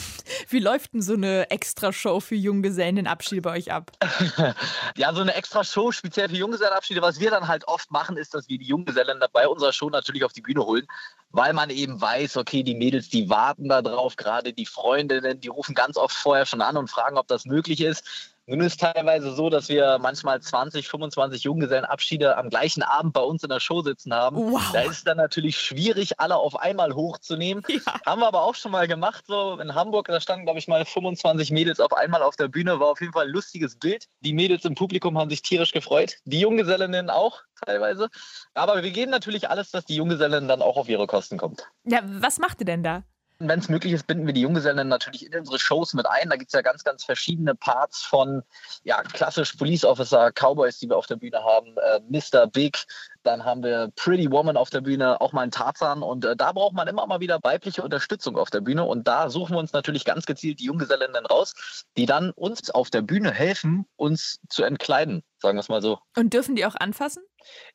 Wie 0.49 0.59
läuft 0.59 0.93
denn 0.93 1.03
so 1.03 1.13
eine 1.13 1.51
Extrashow 1.51 2.19
für 2.19 2.35
Junggesellenabschiede 2.35 3.41
bei 3.41 3.51
euch 3.51 3.71
ab? 3.71 3.91
Ja, 4.95 5.13
so 5.13 5.21
eine 5.21 5.33
extra 5.33 5.63
Show 5.63 5.91
speziell 5.91 6.29
für 6.29 6.35
Junggesellenabschiede. 6.35 7.01
Was 7.01 7.19
wir 7.19 7.31
dann 7.31 7.47
halt 7.47 7.67
oft 7.67 7.91
machen, 7.91 8.17
ist, 8.17 8.33
dass 8.33 8.47
wir 8.47 8.57
die 8.57 8.65
Junggesellen 8.65 9.19
bei 9.31 9.47
unserer 9.47 9.73
Show 9.73 9.89
natürlich 9.89 10.23
auf 10.23 10.33
die 10.33 10.41
Bühne 10.41 10.65
holen, 10.65 10.85
weil 11.29 11.53
man 11.53 11.69
eben 11.69 11.99
weiß, 11.99 12.37
okay, 12.37 12.63
die 12.63 12.75
Mädels, 12.75 13.09
die 13.09 13.29
warten 13.29 13.69
da 13.69 13.81
drauf, 13.81 14.15
gerade 14.15 14.53
die 14.53 14.65
Freundinnen, 14.65 15.39
die 15.39 15.47
rufen 15.47 15.73
ganz 15.73 15.97
oft 15.97 16.15
vorher 16.15 16.45
schon 16.45 16.61
an 16.61 16.77
und 16.77 16.89
fragen, 16.89 17.17
ob 17.17 17.27
das 17.27 17.45
möglich 17.45 17.81
ist. 17.81 18.32
Nun 18.45 18.59
ist 18.59 18.81
teilweise 18.81 19.33
so, 19.33 19.49
dass 19.49 19.69
wir 19.69 19.99
manchmal 19.99 20.41
20, 20.41 20.89
25 20.89 21.43
Junggesellenabschiede 21.43 22.37
am 22.37 22.49
gleichen 22.49 22.83
Abend 22.83 23.13
bei 23.13 23.21
uns 23.21 23.41
in 23.43 23.49
der 23.49 23.61
Show 23.61 23.81
sitzen 23.81 24.13
haben. 24.13 24.35
Wow. 24.35 24.61
Da 24.73 24.81
ist 24.81 24.97
es 24.97 25.03
dann 25.05 25.15
natürlich 25.15 25.57
schwierig, 25.57 26.19
alle 26.19 26.35
auf 26.35 26.59
einmal 26.59 26.93
hochzunehmen. 26.93 27.63
Ja. 27.69 27.79
Haben 28.05 28.21
wir 28.21 28.27
aber 28.27 28.43
auch 28.43 28.55
schon 28.55 28.71
mal 28.71 28.87
gemacht, 28.87 29.23
so 29.27 29.57
in 29.59 29.73
Hamburg, 29.75 30.07
da 30.07 30.19
standen, 30.19 30.45
glaube 30.45 30.59
ich, 30.59 30.67
mal 30.67 30.83
25 30.83 31.51
Mädels 31.51 31.79
auf 31.79 31.93
einmal 31.93 32.21
auf 32.21 32.35
der 32.35 32.49
Bühne. 32.49 32.79
War 32.79 32.87
auf 32.87 32.99
jeden 32.99 33.13
Fall 33.13 33.27
ein 33.27 33.31
lustiges 33.31 33.77
Bild. 33.77 34.07
Die 34.19 34.33
Mädels 34.33 34.65
im 34.65 34.75
Publikum 34.75 35.17
haben 35.17 35.29
sich 35.29 35.41
tierisch 35.41 35.71
gefreut. 35.71 36.17
Die 36.25 36.41
Junggesellinnen 36.41 37.09
auch 37.09 37.41
teilweise. 37.65 38.09
Aber 38.53 38.83
wir 38.83 38.91
geben 38.91 39.11
natürlich 39.11 39.49
alles, 39.49 39.71
dass 39.71 39.85
die 39.85 39.95
Junggesellen 39.95 40.49
dann 40.49 40.61
auch 40.61 40.75
auf 40.75 40.89
ihre 40.89 41.07
Kosten 41.07 41.37
kommt. 41.37 41.65
Ja, 41.85 42.01
was 42.03 42.39
macht 42.39 42.59
ihr 42.61 42.65
denn 42.65 42.83
da? 42.83 43.03
Wenn 43.47 43.59
es 43.59 43.69
möglich 43.69 43.93
ist, 43.93 44.07
binden 44.07 44.25
wir 44.25 44.33
die 44.33 44.41
Junggesellen 44.41 44.87
natürlich 44.87 45.25
in 45.25 45.37
unsere 45.37 45.59
Shows 45.59 45.93
mit 45.93 46.05
ein. 46.05 46.29
Da 46.29 46.35
gibt 46.35 46.49
es 46.49 46.53
ja 46.53 46.61
ganz, 46.61 46.83
ganz 46.83 47.03
verschiedene 47.03 47.55
Parts 47.55 48.03
von 48.03 48.43
ja, 48.83 49.01
klassisch 49.01 49.53
Police 49.53 49.85
Officer, 49.85 50.31
Cowboys, 50.31 50.79
die 50.79 50.89
wir 50.89 50.97
auf 50.97 51.07
der 51.07 51.15
Bühne 51.15 51.43
haben, 51.43 51.75
äh, 51.77 51.99
Mr. 52.09 52.47
Big, 52.47 52.85
dann 53.23 53.45
haben 53.45 53.63
wir 53.63 53.91
Pretty 53.95 54.29
Woman 54.29 54.57
auf 54.57 54.69
der 54.69 54.81
Bühne, 54.81 55.19
auch 55.21 55.31
mal 55.31 55.41
einen 55.41 55.51
Tarzan. 55.51 56.03
Und 56.03 56.25
äh, 56.25 56.35
da 56.35 56.51
braucht 56.51 56.73
man 56.73 56.87
immer 56.87 57.07
mal 57.07 57.19
wieder 57.19 57.39
weibliche 57.41 57.81
Unterstützung 57.81 58.37
auf 58.37 58.49
der 58.49 58.61
Bühne. 58.61 58.83
Und 58.83 59.07
da 59.07 59.29
suchen 59.29 59.55
wir 59.55 59.59
uns 59.59 59.73
natürlich 59.73 60.05
ganz 60.05 60.25
gezielt 60.25 60.59
die 60.59 60.65
Junggesellen 60.65 61.15
raus, 61.25 61.85
die 61.97 62.05
dann 62.05 62.31
uns 62.31 62.69
auf 62.69 62.89
der 62.89 63.01
Bühne 63.01 63.31
helfen, 63.31 63.85
uns 63.95 64.39
zu 64.49 64.63
entkleiden, 64.63 65.23
sagen 65.39 65.57
wir 65.57 65.61
es 65.61 65.69
mal 65.69 65.81
so. 65.81 65.99
Und 66.17 66.33
dürfen 66.33 66.55
die 66.55 66.65
auch 66.65 66.75
anfassen? 66.75 67.23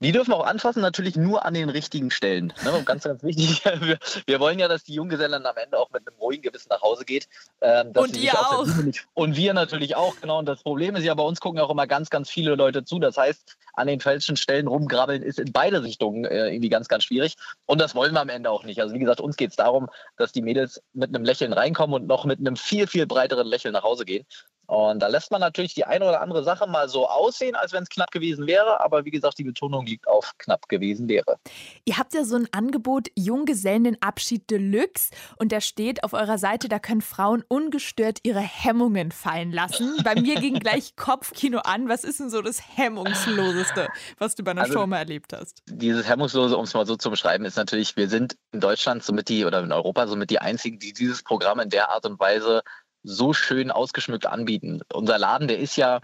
Die 0.00 0.12
dürfen 0.12 0.32
auch 0.32 0.46
anfassen, 0.46 0.80
natürlich 0.80 1.16
nur 1.16 1.44
an 1.44 1.54
den 1.54 1.68
richtigen 1.68 2.10
Stellen. 2.10 2.52
Ne? 2.64 2.82
Ganz, 2.84 3.04
ganz 3.04 3.22
wichtig, 3.22 3.64
wir, 3.80 3.98
wir 4.26 4.40
wollen 4.40 4.58
ja, 4.58 4.68
dass 4.68 4.84
die 4.84 4.94
Junggesellen 4.94 5.46
am 5.46 5.56
Ende 5.56 5.78
auch 5.78 5.90
mit 5.90 6.06
einem 6.06 6.16
ruhigen 6.18 6.42
Gewissen 6.42 6.68
nach 6.70 6.82
Hause 6.82 7.04
geht. 7.04 7.28
Ähm, 7.60 7.92
Und 7.94 8.16
ihr 8.16 8.38
auch. 8.38 8.66
Nicht, 8.66 9.06
und 9.14 9.36
wir 9.36 9.54
natürlich 9.54 9.96
auch, 9.96 10.20
genau. 10.20 10.38
Und 10.38 10.46
das 10.46 10.62
Problem 10.62 10.96
ist 10.96 11.04
ja, 11.04 11.14
bei 11.14 11.22
uns 11.22 11.40
gucken 11.40 11.60
auch 11.60 11.70
immer 11.70 11.86
ganz, 11.86 12.10
ganz 12.10 12.30
viele 12.30 12.54
Leute 12.54 12.84
zu. 12.84 12.98
Das 12.98 13.16
heißt, 13.16 13.56
an 13.74 13.86
den 13.86 14.00
falschen 14.00 14.36
Stellen 14.36 14.66
rumgrabbeln 14.66 15.22
ist 15.22 15.38
in 15.38 15.52
beide 15.52 15.82
Richtungen 15.82 16.24
äh, 16.24 16.48
irgendwie 16.48 16.68
ganz, 16.68 16.88
ganz 16.88 17.04
schwierig. 17.04 17.36
Und 17.66 17.80
das 17.80 17.94
wollen 17.94 18.12
wir 18.12 18.20
am 18.20 18.28
Ende 18.28 18.50
auch 18.50 18.64
nicht. 18.64 18.80
Also 18.80 18.94
wie 18.94 18.98
gesagt, 18.98 19.20
uns 19.20 19.36
geht 19.36 19.50
es 19.50 19.56
darum, 19.56 19.88
dass 20.16 20.32
die 20.32 20.42
Mädels 20.42 20.82
mit 20.92 21.14
einem 21.14 21.24
Lächeln 21.24 21.52
reinkommen 21.52 21.94
und 21.94 22.06
noch 22.06 22.24
mit 22.24 22.38
einem 22.38 22.56
viel, 22.56 22.86
viel 22.86 23.06
breiteren 23.06 23.46
Lächeln 23.46 23.72
nach 23.72 23.82
Hause 23.82 24.04
gehen. 24.04 24.26
Und 24.68 25.00
da 25.00 25.06
lässt 25.08 25.30
man 25.30 25.40
natürlich 25.40 25.72
die 25.72 25.84
eine 25.86 26.04
oder 26.06 26.20
andere 26.20 26.44
Sache 26.44 26.66
mal 26.66 26.90
so 26.90 27.08
aussehen, 27.08 27.56
als 27.56 27.72
wenn 27.72 27.82
es 27.84 27.88
knapp 27.88 28.10
gewesen 28.10 28.46
wäre. 28.46 28.80
Aber 28.82 29.06
wie 29.06 29.10
gesagt, 29.10 29.38
die 29.38 29.44
Betonung 29.44 29.86
liegt 29.86 30.06
auf 30.06 30.32
knapp 30.36 30.68
gewesen 30.68 31.08
wäre. 31.08 31.38
Ihr 31.86 31.96
habt 31.96 32.12
ja 32.12 32.22
so 32.24 32.36
ein 32.36 32.46
Angebot 32.52 33.08
Junggesellenabschied 33.16 34.50
Deluxe 34.50 35.10
und 35.38 35.52
da 35.52 35.62
steht 35.62 36.04
auf 36.04 36.12
eurer 36.12 36.36
Seite, 36.36 36.68
da 36.68 36.78
können 36.78 37.00
Frauen 37.00 37.42
ungestört 37.48 38.18
ihre 38.24 38.40
Hemmungen 38.40 39.10
fallen 39.10 39.52
lassen. 39.52 39.96
Bei 40.04 40.14
mir 40.14 40.34
ging 40.36 40.54
gleich 40.60 40.96
Kopfkino 40.96 41.60
an. 41.60 41.88
Was 41.88 42.04
ist 42.04 42.20
denn 42.20 42.28
so 42.28 42.42
das 42.42 42.60
Hemmungsloseste, 42.76 43.88
was 44.18 44.34
du 44.34 44.44
bei 44.44 44.50
einer 44.50 44.62
Also- 44.62 44.74
Show 44.74 44.86
mal 44.86 44.98
erlebt 44.98 45.32
hast? 45.32 45.62
Dieses 45.66 46.06
Hemmungslose, 46.06 46.56
um 46.58 46.64
es 46.64 46.74
mal 46.74 46.84
so 46.86 46.96
zu 46.96 47.08
beschreiben, 47.10 47.46
ist 47.46 47.56
natürlich, 47.56 47.96
wir 47.96 48.08
sind 48.10 48.36
in 48.52 48.60
Deutschland 48.60 49.02
somit 49.02 49.30
die 49.30 49.44
oder 49.46 49.60
in 49.60 49.72
Europa 49.72 50.06
somit 50.06 50.28
die 50.30 50.40
einzigen, 50.40 50.78
die 50.78 50.92
dieses 50.92 51.22
Programm 51.22 51.58
in 51.60 51.70
der 51.70 51.88
Art 51.90 52.04
und 52.04 52.20
Weise 52.20 52.62
so 53.02 53.32
schön 53.32 53.70
ausgeschmückt 53.70 54.26
anbieten. 54.26 54.80
Unser 54.92 55.18
Laden, 55.18 55.48
der 55.48 55.58
ist 55.58 55.76
ja 55.76 56.00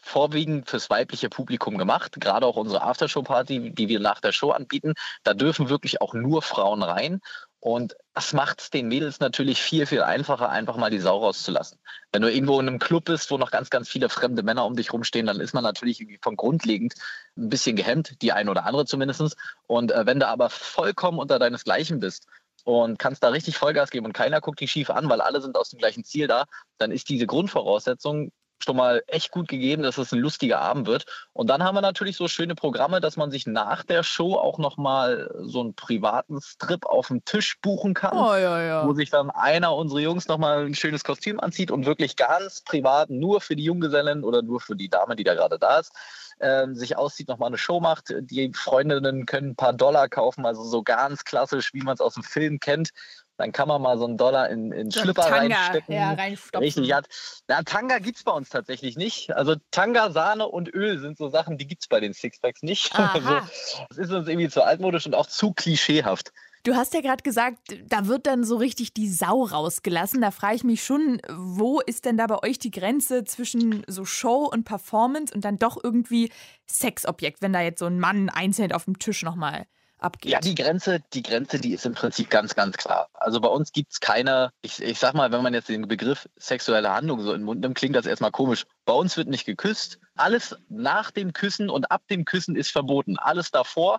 vorwiegend 0.00 0.68
fürs 0.68 0.90
weibliche 0.90 1.28
Publikum 1.28 1.78
gemacht. 1.78 2.16
Gerade 2.20 2.46
auch 2.46 2.56
unsere 2.56 2.82
Aftershow-Party, 2.82 3.72
die 3.72 3.88
wir 3.88 4.00
nach 4.00 4.20
der 4.20 4.32
Show 4.32 4.50
anbieten, 4.50 4.94
da 5.24 5.34
dürfen 5.34 5.68
wirklich 5.68 6.00
auch 6.00 6.14
nur 6.14 6.42
Frauen 6.42 6.82
rein. 6.82 7.20
Und 7.60 7.96
das 8.14 8.32
macht 8.32 8.60
es 8.60 8.70
den 8.70 8.86
Mädels 8.86 9.18
natürlich 9.18 9.60
viel, 9.60 9.84
viel 9.86 10.02
einfacher, 10.02 10.48
einfach 10.48 10.76
mal 10.76 10.90
die 10.90 11.00
Sau 11.00 11.18
rauszulassen. 11.18 11.80
Wenn 12.12 12.22
du 12.22 12.32
irgendwo 12.32 12.60
in 12.60 12.68
einem 12.68 12.78
Club 12.78 13.06
bist, 13.06 13.32
wo 13.32 13.36
noch 13.36 13.50
ganz, 13.50 13.68
ganz 13.68 13.88
viele 13.88 14.08
fremde 14.08 14.44
Männer 14.44 14.64
um 14.64 14.76
dich 14.76 14.92
rumstehen, 14.92 15.26
dann 15.26 15.40
ist 15.40 15.54
man 15.54 15.64
natürlich 15.64 16.18
von 16.22 16.36
grundlegend 16.36 16.94
ein 17.36 17.48
bisschen 17.48 17.74
gehemmt, 17.74 18.22
die 18.22 18.32
eine 18.32 18.50
oder 18.50 18.64
andere 18.64 18.86
zumindest. 18.86 19.36
Und 19.66 19.90
äh, 19.90 20.06
wenn 20.06 20.20
du 20.20 20.28
aber 20.28 20.50
vollkommen 20.50 21.18
unter 21.18 21.40
deinesgleichen 21.40 21.98
bist 21.98 22.28
und 22.68 22.98
kannst 22.98 23.22
da 23.22 23.30
richtig 23.30 23.56
Vollgas 23.56 23.90
geben 23.90 24.04
und 24.04 24.12
keiner 24.12 24.42
guckt 24.42 24.60
dich 24.60 24.70
schief 24.70 24.90
an, 24.90 25.08
weil 25.08 25.22
alle 25.22 25.40
sind 25.40 25.56
aus 25.56 25.70
dem 25.70 25.78
gleichen 25.78 26.04
Ziel 26.04 26.26
da, 26.26 26.44
dann 26.76 26.90
ist 26.90 27.08
diese 27.08 27.26
Grundvoraussetzung 27.26 28.30
schon 28.62 28.76
mal 28.76 29.02
echt 29.06 29.30
gut 29.30 29.48
gegeben, 29.48 29.82
dass 29.82 29.98
es 29.98 30.12
ein 30.12 30.18
lustiger 30.18 30.60
Abend 30.60 30.86
wird. 30.86 31.06
Und 31.32 31.48
dann 31.48 31.62
haben 31.62 31.74
wir 31.74 31.80
natürlich 31.80 32.16
so 32.16 32.28
schöne 32.28 32.54
Programme, 32.54 33.00
dass 33.00 33.16
man 33.16 33.30
sich 33.30 33.46
nach 33.46 33.82
der 33.84 34.02
Show 34.02 34.34
auch 34.34 34.58
noch 34.58 34.76
mal 34.76 35.30
so 35.40 35.60
einen 35.60 35.74
privaten 35.74 36.40
Strip 36.40 36.86
auf 36.86 37.08
dem 37.08 37.24
Tisch 37.24 37.60
buchen 37.60 37.94
kann, 37.94 38.16
oh, 38.16 38.34
ja, 38.34 38.60
ja. 38.62 38.86
wo 38.86 38.92
sich 38.92 39.10
dann 39.10 39.30
einer 39.30 39.74
unserer 39.74 40.00
Jungs 40.00 40.28
noch 40.28 40.38
mal 40.38 40.66
ein 40.66 40.74
schönes 40.74 41.04
Kostüm 41.04 41.40
anzieht 41.40 41.70
und 41.70 41.86
wirklich 41.86 42.16
ganz 42.16 42.60
privat 42.62 43.10
nur 43.10 43.40
für 43.40 43.56
die 43.56 43.64
Junggesellen 43.64 44.24
oder 44.24 44.42
nur 44.42 44.60
für 44.60 44.76
die 44.76 44.88
Dame, 44.88 45.16
die 45.16 45.24
da 45.24 45.34
gerade 45.34 45.58
da 45.58 45.78
ist, 45.78 45.92
äh, 46.38 46.66
sich 46.72 46.96
auszieht, 46.96 47.28
noch 47.28 47.38
mal 47.38 47.46
eine 47.46 47.58
Show 47.58 47.80
macht. 47.80 48.14
Die 48.20 48.52
Freundinnen 48.52 49.26
können 49.26 49.50
ein 49.50 49.56
paar 49.56 49.72
Dollar 49.72 50.08
kaufen, 50.08 50.46
also 50.46 50.64
so 50.64 50.82
ganz 50.82 51.24
klassisch, 51.24 51.72
wie 51.74 51.82
man 51.82 51.94
es 51.94 52.00
aus 52.00 52.14
dem 52.14 52.22
Film 52.22 52.60
kennt 52.60 52.90
dann 53.38 53.52
kann 53.52 53.68
man 53.68 53.80
mal 53.80 53.96
so 53.98 54.04
einen 54.04 54.18
Dollar 54.18 54.50
in, 54.50 54.72
in 54.72 54.90
so 54.90 55.00
Schlipper 55.00 55.22
Tanga, 55.22 55.56
reinstecken. 55.56 55.94
Ja, 55.94 56.10
Richtig, 56.58 56.88
ja. 56.88 57.00
Na, 57.46 57.62
Tanga 57.62 57.98
gibt 57.98 58.18
es 58.18 58.24
bei 58.24 58.32
uns 58.32 58.48
tatsächlich 58.50 58.96
nicht. 58.96 59.32
Also 59.32 59.54
Tanga, 59.70 60.10
Sahne 60.10 60.48
und 60.48 60.74
Öl 60.74 60.98
sind 60.98 61.16
so 61.16 61.28
Sachen, 61.28 61.56
die 61.56 61.68
gibt 61.68 61.82
es 61.82 61.88
bei 61.88 62.00
den 62.00 62.12
Sixpacks 62.12 62.62
nicht. 62.62 62.92
Also, 63.18 63.40
das 63.88 63.98
ist 63.98 64.12
uns 64.12 64.28
irgendwie 64.28 64.48
zu 64.48 64.62
altmodisch 64.62 65.06
und 65.06 65.14
auch 65.14 65.26
zu 65.26 65.52
klischeehaft. 65.52 66.32
Du 66.64 66.74
hast 66.74 66.92
ja 66.92 67.00
gerade 67.00 67.22
gesagt, 67.22 67.58
da 67.86 68.06
wird 68.06 68.26
dann 68.26 68.44
so 68.44 68.56
richtig 68.56 68.92
die 68.92 69.08
Sau 69.08 69.44
rausgelassen. 69.44 70.20
Da 70.20 70.30
frage 70.30 70.56
ich 70.56 70.64
mich 70.64 70.84
schon, 70.84 71.20
wo 71.30 71.80
ist 71.80 72.04
denn 72.04 72.16
da 72.16 72.26
bei 72.26 72.42
euch 72.42 72.58
die 72.58 72.70
Grenze 72.70 73.24
zwischen 73.24 73.84
so 73.86 74.04
Show 74.04 74.48
und 74.52 74.64
Performance 74.64 75.32
und 75.34 75.44
dann 75.44 75.58
doch 75.58 75.78
irgendwie 75.82 76.30
Sexobjekt, 76.70 77.40
wenn 77.40 77.52
da 77.52 77.62
jetzt 77.62 77.78
so 77.78 77.86
ein 77.86 77.98
Mann 77.98 78.28
einzeln 78.28 78.72
auf 78.72 78.84
dem 78.84 78.98
Tisch 78.98 79.22
nochmal 79.22 79.66
abgeht. 79.98 80.32
Ja, 80.32 80.40
die 80.40 80.54
Grenze, 80.54 81.00
die 81.12 81.22
Grenze, 81.22 81.58
die 81.58 81.72
ist 81.72 81.86
im 81.86 81.94
Prinzip 81.94 82.30
ganz, 82.30 82.54
ganz 82.54 82.76
klar. 82.76 83.08
Also 83.14 83.40
bei 83.40 83.48
uns 83.48 83.72
gibt 83.72 83.92
es 83.92 84.00
keine, 84.00 84.52
ich, 84.62 84.82
ich 84.82 84.98
sag 84.98 85.14
mal, 85.14 85.32
wenn 85.32 85.42
man 85.42 85.54
jetzt 85.54 85.68
den 85.68 85.88
Begriff 85.88 86.28
sexuelle 86.36 86.92
Handlung 86.92 87.20
so 87.20 87.32
in 87.32 87.40
den 87.40 87.44
Mund 87.44 87.60
nimmt, 87.60 87.76
klingt 87.76 87.96
das 87.96 88.06
erstmal 88.06 88.30
komisch. 88.30 88.66
Bei 88.84 88.92
uns 88.92 89.16
wird 89.16 89.28
nicht 89.28 89.44
geküsst. 89.44 89.98
Alles 90.16 90.56
nach 90.68 91.10
dem 91.10 91.32
Küssen 91.32 91.70
und 91.70 91.90
ab 91.90 92.02
dem 92.08 92.24
Küssen 92.24 92.56
ist 92.56 92.70
verboten. 92.70 93.18
Alles 93.18 93.50
davor 93.50 93.98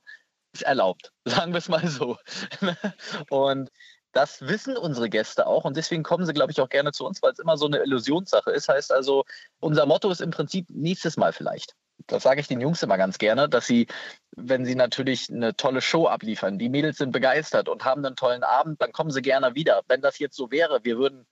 ist 0.54 0.64
erlaubt. 0.64 1.12
Sagen 1.26 1.54
wir 1.54 1.60
es 1.60 1.70
mal 1.70 1.88
so. 1.88 2.18
und 3.30 3.70
das 4.12 4.42
wissen 4.48 4.78
unsere 4.78 5.10
Gäste 5.10 5.48
auch 5.48 5.66
und 5.66 5.78
deswegen 5.78 6.04
kommen 6.04 6.26
sie, 6.26 6.34
glaube 6.34 6.52
ich, 6.52 6.60
auch 6.62 6.70
gerne 6.70 6.92
zu 6.92 7.06
uns, 7.06 7.22
weil 7.22 7.34
es 7.34 7.40
immer 7.40 7.58
so 7.58 7.68
eine 7.68 7.80
Illusionssache 7.80 8.52
ist. 8.52 8.70
Heißt 8.70 8.92
also, 8.92 9.26
unser 9.60 9.86
Motto 9.86 10.10
ist 10.10 10.22
im 10.22 10.32
Prinzip 10.32 10.68
nächstes 10.70 11.18
Mal 11.18 11.34
vielleicht 11.34 11.76
das 12.08 12.24
sage 12.24 12.42
ich 12.42 12.48
den 12.48 12.62
Jungs 12.62 12.84
immer 12.84 12.98
ganz 12.98 13.18
gerne, 13.18 13.50
dass 13.50 13.68
sie, 13.68 13.88
wenn 14.36 14.66
sie 14.66 14.76
natürlich 14.76 15.30
eine 15.30 15.56
tolle 15.56 15.82
Show 15.82 16.08
abliefern, 16.08 16.60
die 16.60 16.70
Mädels 16.70 16.98
sind 16.98 17.12
begeistert 17.12 17.70
und 17.70 17.86
haben 17.86 18.06
einen 18.06 18.16
tollen 18.16 18.44
Abend, 18.44 18.82
dann 18.82 18.92
kommen 18.92 19.12
sie 19.12 19.22
gerne 19.22 19.56
wieder. 19.56 19.82
Wenn 19.88 20.02
das 20.02 20.20
jetzt 20.20 20.36
so 20.36 20.52
wäre, 20.52 20.84
wir 20.84 20.98
würden 20.98 21.26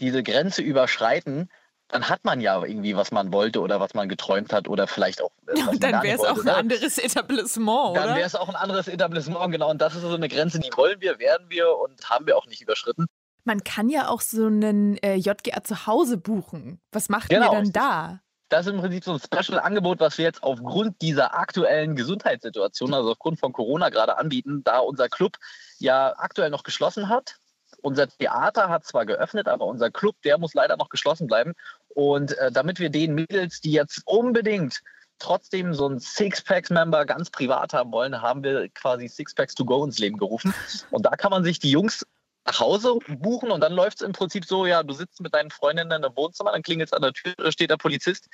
diese 0.00 0.22
Grenze 0.22 0.62
überschreiten, 0.62 1.50
dann 1.88 2.08
hat 2.08 2.24
man 2.24 2.40
ja 2.40 2.62
irgendwie, 2.64 2.96
was 2.96 3.12
man 3.12 3.32
wollte 3.32 3.60
oder 3.60 3.80
was 3.80 3.94
man 3.94 4.08
geträumt 4.08 4.52
hat 4.52 4.68
oder 4.68 4.86
vielleicht 4.86 5.22
auch. 5.22 5.30
Äh, 5.46 5.58
ja, 5.58 5.66
dann 5.78 6.02
wäre 6.02 6.16
es 6.16 6.24
auch 6.24 6.38
ein 6.38 6.44
ne? 6.44 6.54
anderes 6.54 6.98
Etablissement, 6.98 7.90
oder? 7.90 8.06
Dann 8.06 8.16
wäre 8.16 8.26
es 8.26 8.34
auch 8.34 8.48
ein 8.48 8.56
anderes 8.56 8.88
Etablissement, 8.88 9.52
genau. 9.52 9.70
Und 9.70 9.80
das 9.80 9.94
ist 9.94 10.02
so 10.02 10.14
eine 10.14 10.28
Grenze, 10.28 10.58
die 10.58 10.70
wollen 10.76 11.00
wir, 11.00 11.18
werden 11.18 11.46
wir 11.48 11.76
und 11.78 12.08
haben 12.10 12.26
wir 12.26 12.36
auch 12.36 12.46
nicht 12.46 12.62
überschritten. 12.62 13.06
Man 13.44 13.62
kann 13.62 13.90
ja 13.90 14.08
auch 14.08 14.22
so 14.22 14.46
einen 14.46 14.96
äh, 14.98 15.16
JGA 15.16 15.62
zu 15.62 15.86
Hause 15.86 16.16
buchen. 16.16 16.80
Was 16.92 17.10
macht 17.10 17.28
genau, 17.28 17.52
ihr 17.52 17.60
denn 17.60 17.72
da? 17.72 18.20
das 18.54 18.66
ist 18.66 18.72
im 18.72 18.80
Prinzip 18.80 19.04
so 19.04 19.12
ein 19.14 19.18
Special-Angebot, 19.18 20.00
was 20.00 20.16
wir 20.18 20.24
jetzt 20.24 20.42
aufgrund 20.42 21.02
dieser 21.02 21.34
aktuellen 21.34 21.96
Gesundheitssituation, 21.96 22.94
also 22.94 23.10
aufgrund 23.10 23.40
von 23.40 23.52
Corona 23.52 23.88
gerade 23.88 24.16
anbieten, 24.16 24.62
da 24.64 24.78
unser 24.78 25.08
Club 25.08 25.38
ja 25.78 26.14
aktuell 26.16 26.50
noch 26.50 26.62
geschlossen 26.62 27.08
hat. 27.08 27.36
Unser 27.84 28.08
Theater 28.08 28.70
hat 28.70 28.86
zwar 28.86 29.04
geöffnet, 29.04 29.46
aber 29.46 29.66
unser 29.66 29.90
Club, 29.90 30.16
der 30.24 30.38
muss 30.38 30.54
leider 30.54 30.78
noch 30.78 30.88
geschlossen 30.88 31.26
bleiben. 31.26 31.52
Und 31.88 32.36
äh, 32.38 32.50
damit 32.50 32.80
wir 32.80 32.88
den 32.88 33.14
Mädels, 33.14 33.60
die 33.60 33.72
jetzt 33.72 34.00
unbedingt 34.06 34.80
trotzdem 35.18 35.74
so 35.74 35.86
ein 35.86 36.00
Sixpacks-Member 36.00 37.04
ganz 37.04 37.28
privat 37.28 37.74
haben 37.74 37.92
wollen, 37.92 38.22
haben 38.22 38.42
wir 38.42 38.70
quasi 38.70 39.06
Sixpacks 39.06 39.54
to 39.54 39.66
go 39.66 39.84
ins 39.84 39.98
Leben 39.98 40.16
gerufen. 40.16 40.54
Und 40.90 41.04
da 41.04 41.10
kann 41.10 41.30
man 41.30 41.44
sich 41.44 41.58
die 41.58 41.70
Jungs 41.70 42.06
nach 42.46 42.60
Hause 42.60 42.98
buchen 43.08 43.50
und 43.50 43.60
dann 43.60 43.72
läuft 43.72 44.00
es 44.00 44.06
im 44.06 44.12
Prinzip 44.12 44.44
so, 44.44 44.66
ja, 44.66 44.82
du 44.82 44.92
sitzt 44.92 45.20
mit 45.20 45.34
deinen 45.34 45.50
Freundinnen 45.50 46.02
im 46.02 46.16
Wohnzimmer, 46.16 46.52
dann 46.52 46.62
klingelt 46.62 46.88
es 46.88 46.92
an 46.92 47.02
der 47.02 47.12
Tür, 47.12 47.34
steht 47.50 47.70
der 47.70 47.76
Polizist, 47.76 48.28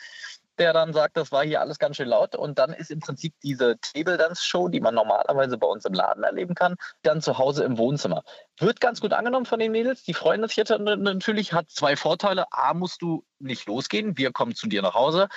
der 0.59 0.73
dann 0.73 0.93
sagt, 0.93 1.17
das 1.17 1.31
war 1.33 1.45
hier 1.45 1.61
alles 1.61 1.79
ganz 1.79 1.97
schön 1.97 2.09
laut 2.09 2.35
und 2.35 2.59
dann 2.59 2.73
ist 2.73 2.91
im 2.91 3.01
Prinzip 3.01 3.35
diese 3.43 3.79
Table 3.81 4.19
Dance 4.19 4.45
Show, 4.45 4.69
die 4.69 4.81
man 4.81 4.95
normalerweise 4.95 5.57
bei 5.59 5.67
uns 5.67 5.85
im 5.85 5.95
Laden 5.95 6.25
erleben 6.25 6.55
kann, 6.55 6.77
dann 7.03 7.23
zu 7.23 7.39
Hause 7.39 7.65
im 7.65 7.79
Wohnzimmer. 7.79 8.23
Wird 8.59 8.81
ganz 8.81 9.01
gut 9.01 9.13
angenommen 9.13 9.47
von 9.47 9.61
den 9.61 9.73
Mädels, 9.73 10.03
die 10.03 10.15
freuen 10.15 10.47
sich 10.47 10.57
jetzt 10.57 10.71
natürlich, 10.71 11.53
hat 11.53 11.71
zwei 11.71 11.97
Vorteile. 11.97 12.53
A, 12.53 12.75
musst 12.75 13.03
du 13.03 13.25
nicht 13.39 13.67
losgehen, 13.67 14.19
wir 14.19 14.33
kommen 14.33 14.55
zu 14.55 14.67
dir 14.67 14.83
nach 14.83 14.95
Hause 14.95 15.29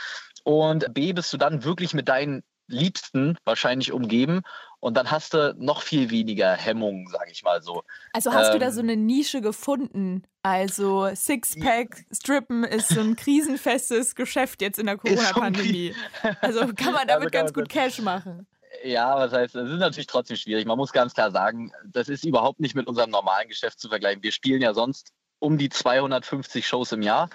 und 0.43 0.93
B, 0.93 1.13
bist 1.13 1.31
du 1.31 1.37
dann 1.37 1.63
wirklich 1.63 1.93
mit 1.93 2.09
deinen 2.09 2.43
Liebsten 2.67 3.37
wahrscheinlich 3.45 3.91
umgeben 3.91 4.41
und 4.79 4.97
dann 4.97 5.11
hast 5.11 5.33
du 5.33 5.55
noch 5.57 5.81
viel 5.81 6.09
weniger 6.09 6.53
Hemmungen, 6.53 7.07
sage 7.07 7.31
ich 7.31 7.41
mal 7.43 7.61
so. 7.61 7.83
Also 8.11 8.33
hast 8.33 8.47
ähm, 8.47 8.53
du 8.53 8.59
da 8.59 8.65
ähm, 8.67 8.71
so 8.73 8.81
eine 8.81 8.97
Nische 8.97 9.41
gefunden? 9.41 10.23
Also 10.41 11.09
Sixpack, 11.15 12.05
Strippen 12.13 12.65
ist 12.65 12.89
so 12.89 12.99
ein 12.99 13.15
krisenfestes 13.17 14.13
Geschäft 14.13 14.61
jetzt 14.61 14.79
in 14.79 14.87
der 14.87 14.97
Corona-Pandemie. 14.97 15.95
Also 16.41 16.67
kann 16.73 16.93
man 16.93 17.07
damit 17.07 17.27
also 17.27 17.29
ganz 17.29 17.53
gut 17.53 17.69
Cash 17.69 17.99
machen. 18.01 18.45
Ja, 18.83 19.15
was 19.15 19.31
heißt, 19.31 19.55
das 19.55 19.69
ist 19.69 19.79
natürlich 19.79 20.07
trotzdem 20.07 20.35
schwierig. 20.35 20.65
Man 20.65 20.77
muss 20.77 20.91
ganz 20.91 21.13
klar 21.13 21.31
sagen, 21.31 21.71
das 21.85 22.09
ist 22.09 22.25
überhaupt 22.25 22.59
nicht 22.59 22.75
mit 22.75 22.87
unserem 22.87 23.11
normalen 23.11 23.47
Geschäft 23.47 23.79
zu 23.79 23.87
vergleichen. 23.87 24.21
Wir 24.21 24.33
spielen 24.33 24.61
ja 24.61 24.73
sonst 24.73 25.13
um 25.43 25.57
die 25.57 25.69
250 25.69 26.65
Shows 26.65 26.93
im 26.93 27.01
Jahr. 27.01 27.29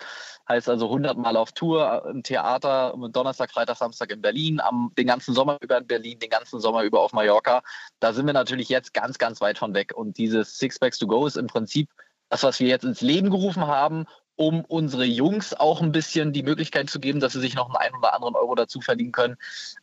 Heißt 0.48 0.68
also 0.70 0.86
100 0.86 1.18
Mal 1.18 1.36
auf 1.36 1.52
Tour 1.52 2.06
im 2.10 2.22
Theater, 2.22 2.94
Donnerstag, 3.12 3.50
Freitag, 3.50 3.76
Samstag 3.76 4.10
in 4.10 4.22
Berlin, 4.22 4.60
am, 4.60 4.92
den 4.96 5.06
ganzen 5.06 5.34
Sommer 5.34 5.58
über 5.60 5.76
in 5.76 5.86
Berlin, 5.86 6.18
den 6.18 6.30
ganzen 6.30 6.58
Sommer 6.58 6.84
über 6.84 7.00
auf 7.00 7.12
Mallorca. 7.12 7.62
Da 8.00 8.14
sind 8.14 8.24
wir 8.24 8.32
natürlich 8.32 8.70
jetzt 8.70 8.94
ganz, 8.94 9.18
ganz 9.18 9.42
weit 9.42 9.58
von 9.58 9.74
weg. 9.74 9.92
Und 9.94 10.16
dieses 10.16 10.56
Sixpacks 10.56 10.98
to 10.98 11.06
Go 11.06 11.26
ist 11.26 11.36
im 11.36 11.48
Prinzip 11.48 11.90
das, 12.30 12.42
was 12.42 12.60
wir 12.60 12.68
jetzt 12.68 12.84
ins 12.84 13.02
Leben 13.02 13.28
gerufen 13.28 13.66
haben, 13.66 14.06
um 14.36 14.64
unsere 14.64 15.04
Jungs 15.04 15.52
auch 15.52 15.82
ein 15.82 15.92
bisschen 15.92 16.32
die 16.32 16.42
Möglichkeit 16.42 16.88
zu 16.88 17.00
geben, 17.00 17.20
dass 17.20 17.34
sie 17.34 17.40
sich 17.40 17.54
noch 17.54 17.74
einen 17.74 17.96
oder 17.96 18.14
anderen 18.14 18.36
Euro 18.36 18.54
dazu 18.54 18.80
verdienen 18.80 19.12
können. 19.12 19.36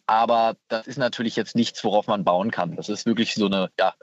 Aber 0.07 0.55
das 0.67 0.87
ist 0.87 0.97
natürlich 0.97 1.35
jetzt 1.35 1.55
nichts, 1.55 1.83
worauf 1.83 2.07
man 2.07 2.23
bauen 2.23 2.49
kann. 2.49 2.75
Das 2.75 2.89
ist 2.89 3.05
wirklich 3.05 3.35
so 3.35 3.45
eine, 3.45 3.69
ja, 3.77 3.93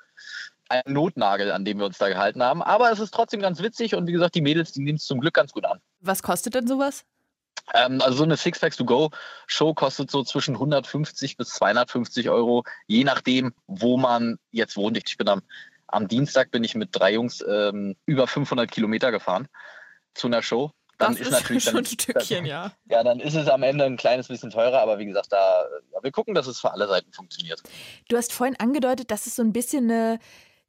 ein 0.73 0.93
Notnagel, 0.93 1.53
an 1.53 1.65
dem 1.65 1.79
wir 1.79 1.87
uns 1.87 1.99
da 1.99 2.09
gehalten 2.09 2.43
haben. 2.43 2.63
Aber 2.63 2.91
es 2.91 2.99
ist 2.99 3.13
trotzdem 3.13 3.41
ganz 3.41 3.63
witzig 3.63 3.95
und 3.95 4.07
wie 4.07 4.13
gesagt, 4.13 4.35
die 4.35 4.41
Mädels, 4.41 4.73
die 4.73 4.83
nehmen 4.83 4.97
es 4.97 5.05
zum 5.05 5.21
Glück 5.21 5.35
ganz 5.35 5.53
gut 5.53 5.65
an. 5.65 5.79
Was 6.01 6.23
kostet 6.23 6.55
denn 6.55 6.67
sowas? 6.67 7.05
Ähm, 7.75 8.01
also 8.01 8.19
so 8.19 8.25
eine 8.25 8.37
Six 8.37 8.59
Packs 8.59 8.77
to 8.77 8.85
Go 8.85 9.11
Show 9.47 9.75
kostet 9.75 10.11
so 10.11 10.25
zwischen 10.25 10.55
150 10.55 11.37
bis 11.37 11.51
250 11.51 12.29
Euro, 12.31 12.65
je 12.87 13.05
nachdem, 13.05 13.53
wo 13.67 13.97
man 13.97 14.39
jetzt 14.51 14.77
wohnt. 14.77 14.97
Ich 14.97 15.17
bin 15.17 15.29
am, 15.29 15.43
am 15.87 16.09
Dienstag 16.09 16.51
bin 16.51 16.65
ich 16.65 16.75
mit 16.75 16.89
drei 16.93 17.13
Jungs 17.13 17.45
ähm, 17.47 17.95
über 18.07 18.27
500 18.27 18.71
Kilometer 18.71 19.13
gefahren 19.13 19.47
zu 20.15 20.27
einer 20.27 20.43
Show. 20.43 20.73
Dann 20.99 21.13
das 21.13 21.21
ist, 21.21 21.27
ist 21.29 21.33
natürlich 21.33 21.65
schon 21.65 21.75
dann, 21.75 21.85
ein 21.85 21.87
Stückchen, 21.87 22.47
ja. 22.47 22.73
Ja, 22.87 23.03
dann 23.03 23.21
ist 23.21 23.35
es 23.35 23.49
am 23.49 23.63
Ende 23.63 23.85
ein 23.85 23.97
kleines 23.97 24.29
bisschen 24.29 24.51
teurer, 24.51 24.81
aber 24.81 24.99
wie 24.99 25.07
gesagt, 25.07 25.29
da 25.31 25.65
ja, 25.93 26.03
wir 26.03 26.11
gucken, 26.11 26.35
dass 26.35 26.47
es 26.47 26.61
für 26.61 26.73
alle 26.73 26.89
Seiten 26.89 27.13
funktioniert. 27.13 27.63
Du 28.09 28.17
hast 28.17 28.33
vorhin 28.33 28.57
angedeutet, 28.59 29.11
dass 29.11 29.27
es 29.27 29.37
so 29.37 29.43
ein 29.43 29.53
bisschen 29.53 29.91
eine 29.91 30.19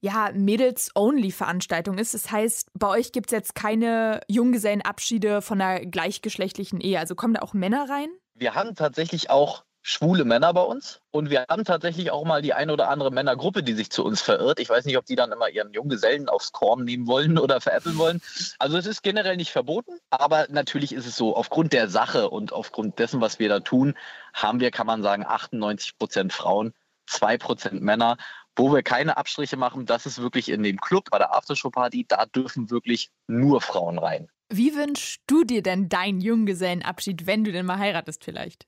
ja, 0.04 0.32
Mädels-Only-Veranstaltung 0.34 1.98
ist. 1.98 2.13
Das 2.13 2.30
heißt, 2.30 2.72
bei 2.74 2.89
euch 2.89 3.13
gibt 3.13 3.28
es 3.28 3.32
jetzt 3.32 3.56
keine 3.56 4.20
Junggesellenabschiede 4.28 5.42
von 5.42 5.62
einer 5.62 5.86
gleichgeschlechtlichen 5.86 6.82
Ehe. 6.82 7.00
Also 7.00 7.16
kommen 7.16 7.36
da 7.36 7.42
auch 7.42 7.54
Männer 7.54 7.89
rein? 7.89 8.10
Wir 8.36 8.54
haben 8.54 8.76
tatsächlich 8.76 9.30
auch 9.30 9.63
schwule 9.82 10.26
Männer 10.26 10.54
bei 10.54 10.62
uns 10.62 11.00
und 11.12 11.30
wir 11.30 11.46
haben 11.50 11.63
tatsächlich 11.63 12.12
auch 12.12 12.26
mal 12.26 12.42
die 12.42 12.54
eine 12.54 12.74
oder 12.74 12.89
andere 12.89 13.12
Männergruppe, 13.12 13.63
die 13.63 13.74
sich 13.74 13.92
zu 13.92 14.04
uns 14.04 14.22
verirrt. 14.22 14.60
Ich 14.60 14.70
weiß 14.70 14.84
nicht, 14.84 14.98
ob 14.98 15.06
die 15.06 15.16
dann 15.16 15.32
immer 15.32 15.50
ihren 15.50 15.72
Junggesellen 15.72 16.28
aufs 16.28 16.52
Korn 16.52 16.84
nehmen 16.84 17.08
wollen 17.08 17.38
oder 17.38 17.62
veräppeln 17.62 17.98
wollen. 17.98 18.22
Also 18.60 18.78
es 18.78 18.86
ist 18.86 19.04
generell 19.04 19.38
nicht 19.38 19.52
verboten, 19.52 20.00
aber 20.10 20.48
natürlich 20.50 20.92
ist 20.92 21.08
es 21.08 21.16
so, 21.16 21.34
aufgrund 21.34 21.72
der 21.72 21.88
Sache 21.88 22.30
und 22.30 22.52
aufgrund 22.52 23.00
dessen, 23.00 23.22
was 23.22 23.39
wir 23.39 23.48
da 23.48 23.62
tun, 23.62 23.96
haben 24.34 24.60
wir, 24.60 24.72
kann 24.72 24.88
man 24.88 25.02
sagen, 25.02 25.26
98 25.26 25.98
Prozent 25.98 26.34
Frauen, 26.34 26.74
2 27.08 27.38
Prozent 27.38 27.82
Männer 27.82 28.18
wo 28.56 28.74
wir 28.74 28.84
keine 28.84 29.18
Abstriche 29.18 29.58
machen, 29.58 29.86
das 29.86 30.06
ist 30.06 30.22
wirklich 30.22 30.50
in 30.50 30.63
dem 30.63 30.78
Club 30.80 31.10
bei 31.12 31.18
der 31.18 31.34
Aftershow-Party, 31.36 32.06
da 32.08 32.26
dürfen 32.26 32.70
wirklich 32.70 33.10
nur 33.28 33.62
Frauen 33.62 33.98
rein. 33.98 34.30
Wie 34.50 34.76
wünschst 34.76 35.22
du 35.28 35.44
dir 35.44 35.63
denn 35.63 35.89
deinen 35.89 36.22
Junggesellenabschied, 36.22 37.26
wenn 37.26 37.44
du 37.44 37.52
denn 37.52 37.66
mal 37.66 37.80
heiratest 37.80 38.24
vielleicht? 38.24 38.68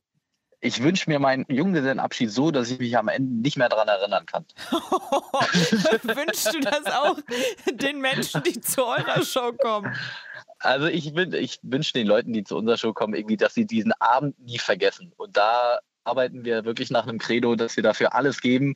ich 0.65 0.81
wünsche 0.81 1.09
mir 1.09 1.19
meinen 1.19 1.45
Junggesellenabschied 1.47 2.31
so, 2.31 2.49
dass 2.49 2.71
ich 2.71 2.79
mich 2.79 2.97
am 2.97 3.07
Ende 3.07 3.41
nicht 3.41 3.57
mehr 3.57 3.69
daran 3.69 3.87
erinnern 3.87 4.25
kann. 4.25 4.45
Wünschst 4.71 6.53
du 6.53 6.59
das 6.59 6.85
auch 6.87 7.17
den 7.71 8.01
Menschen, 8.01 8.41
die 8.43 8.59
zu 8.59 8.85
eurer 8.85 9.23
Show 9.23 9.53
kommen? 9.53 9.95
Also 10.59 10.87
ich, 10.87 11.15
ich 11.15 11.59
wünsche 11.61 11.93
den 11.93 12.07
Leuten, 12.07 12.33
die 12.33 12.43
zu 12.43 12.57
unserer 12.57 12.77
Show 12.77 12.93
kommen, 12.93 13.13
irgendwie, 13.13 13.37
dass 13.37 13.53
sie 13.53 13.65
diesen 13.65 13.93
Abend 13.99 14.39
nie 14.39 14.57
vergessen. 14.57 15.13
Und 15.17 15.37
da 15.37 15.79
arbeiten 16.03 16.45
wir 16.45 16.65
wirklich 16.65 16.89
nach 16.89 17.03
einem 17.03 17.19
Credo, 17.19 17.55
dass 17.55 17.75
wir 17.75 17.83
dafür 17.83 18.15
alles 18.15 18.41
geben, 18.41 18.75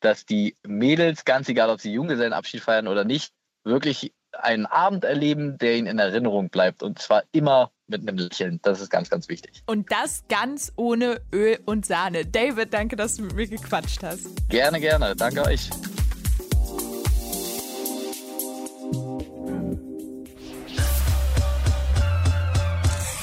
dass 0.00 0.26
die 0.26 0.56
Mädels, 0.66 1.24
ganz 1.24 1.48
egal 1.48 1.70
ob 1.70 1.80
sie 1.80 1.92
Junggesellenabschied 1.92 2.62
feiern 2.62 2.88
oder 2.88 3.04
nicht, 3.04 3.32
wirklich 3.64 4.12
einen 4.32 4.66
Abend 4.66 5.04
erleben, 5.04 5.58
der 5.58 5.76
ihnen 5.76 5.86
in 5.86 5.98
Erinnerung 5.98 6.50
bleibt. 6.50 6.82
Und 6.82 6.98
zwar 6.98 7.22
immer 7.32 7.70
mit 7.86 8.02
einem 8.02 8.18
Lächeln. 8.18 8.60
Das 8.62 8.80
ist 8.80 8.90
ganz, 8.90 9.10
ganz 9.10 9.28
wichtig. 9.28 9.62
Und 9.66 9.90
das 9.90 10.24
ganz 10.28 10.72
ohne 10.76 11.20
Öl 11.32 11.58
und 11.64 11.86
Sahne. 11.86 12.26
David, 12.26 12.72
danke, 12.72 12.96
dass 12.96 13.16
du 13.16 13.22
mit 13.22 13.34
mir 13.34 13.48
gequatscht 13.48 14.02
hast. 14.02 14.48
Gerne, 14.48 14.80
gerne. 14.80 15.16
Danke 15.16 15.42
euch. 15.42 15.70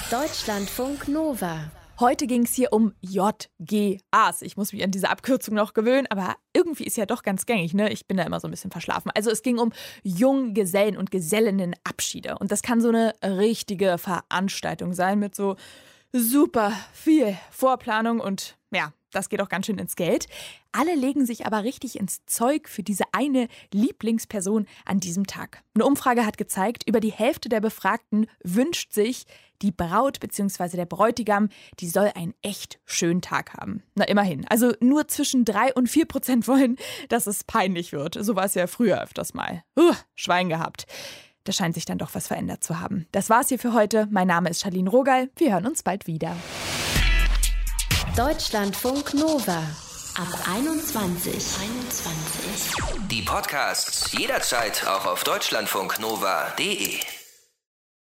Deutschlandfunk 0.09 1.07
Nova. 1.07 1.71
Heute 1.97 2.27
ging 2.27 2.43
es 2.43 2.53
hier 2.53 2.73
um 2.73 2.93
JGAs. 2.99 4.41
Ich 4.41 4.57
muss 4.57 4.73
mich 4.73 4.83
an 4.83 4.91
diese 4.91 5.09
Abkürzung 5.09 5.55
noch 5.55 5.73
gewöhnen, 5.73 6.07
aber 6.09 6.35
irgendwie 6.53 6.83
ist 6.83 6.97
ja 6.97 7.05
doch 7.05 7.23
ganz 7.23 7.45
gängig, 7.45 7.73
ne? 7.73 7.89
Ich 7.89 8.05
bin 8.05 8.17
da 8.17 8.23
immer 8.23 8.41
so 8.41 8.49
ein 8.49 8.51
bisschen 8.51 8.69
verschlafen. 8.69 9.11
Also 9.15 9.31
es 9.31 9.43
ging 9.43 9.59
um 9.59 9.71
Junggesellen 10.03 10.97
und 10.97 11.09
Gesellinnenabschiede. 11.09 12.37
Und 12.37 12.51
das 12.51 12.63
kann 12.63 12.81
so 12.81 12.89
eine 12.89 13.13
richtige 13.23 13.97
Veranstaltung 13.97 14.91
sein 14.93 15.19
mit 15.19 15.35
so 15.35 15.55
super 16.11 16.73
viel 16.91 17.37
Vorplanung 17.49 18.19
und 18.19 18.57
ja, 18.71 18.91
das 19.11 19.29
geht 19.29 19.41
auch 19.41 19.49
ganz 19.49 19.65
schön 19.65 19.77
ins 19.77 19.95
Geld. 19.95 20.27
Alle 20.73 20.95
legen 20.95 21.25
sich 21.25 21.45
aber 21.45 21.63
richtig 21.63 21.97
ins 21.97 22.25
Zeug 22.25 22.67
für 22.67 22.83
diese 22.83 23.05
eine 23.13 23.47
Lieblingsperson 23.73 24.67
an 24.83 24.99
diesem 24.99 25.25
Tag. 25.25 25.63
Eine 25.73 25.85
Umfrage 25.85 26.25
hat 26.25 26.37
gezeigt, 26.37 26.83
über 26.85 26.99
die 26.99 27.13
Hälfte 27.13 27.47
der 27.47 27.61
Befragten 27.61 28.27
wünscht 28.43 28.91
sich, 28.91 29.25
die 29.61 29.71
Braut 29.71 30.19
bzw. 30.19 30.77
der 30.77 30.85
Bräutigam, 30.85 31.49
die 31.79 31.87
soll 31.87 32.11
einen 32.15 32.33
echt 32.41 32.79
schönen 32.85 33.21
Tag 33.21 33.53
haben. 33.53 33.83
Na 33.95 34.05
immerhin. 34.05 34.45
Also 34.49 34.73
nur 34.79 35.07
zwischen 35.07 35.45
3 35.45 35.73
und 35.73 35.87
4 35.87 36.05
Prozent 36.05 36.47
wollen, 36.47 36.77
dass 37.09 37.27
es 37.27 37.43
peinlich 37.43 37.91
wird. 37.91 38.17
So 38.19 38.35
war 38.35 38.45
es 38.45 38.55
ja 38.55 38.67
früher 38.67 39.01
öfters 39.01 39.33
mal. 39.33 39.63
Uh, 39.77 39.93
Schwein 40.15 40.49
gehabt. 40.49 40.85
Da 41.45 41.51
scheint 41.51 41.75
sich 41.75 41.85
dann 41.85 41.99
doch 41.99 42.09
was 42.13 42.27
verändert 42.27 42.63
zu 42.63 42.79
haben. 42.79 43.07
Das 43.11 43.29
war's 43.29 43.49
hier 43.49 43.59
für 43.59 43.73
heute. 43.73 44.07
Mein 44.09 44.27
Name 44.27 44.49
ist 44.49 44.61
Charlene 44.61 44.89
Rogal. 44.89 45.29
Wir 45.37 45.53
hören 45.53 45.67
uns 45.67 45.83
bald 45.83 46.07
wieder. 46.07 46.35
Deutschlandfunk 48.15 49.13
Nova. 49.13 49.61
Ab 50.17 50.47
21. 50.49 51.33
21. 51.33 53.09
Die 53.09 53.21
Podcasts 53.21 54.13
jederzeit 54.13 54.87
auch 54.87 55.05
auf 55.05 55.25
deutschlandfunknova.de. 55.25 57.24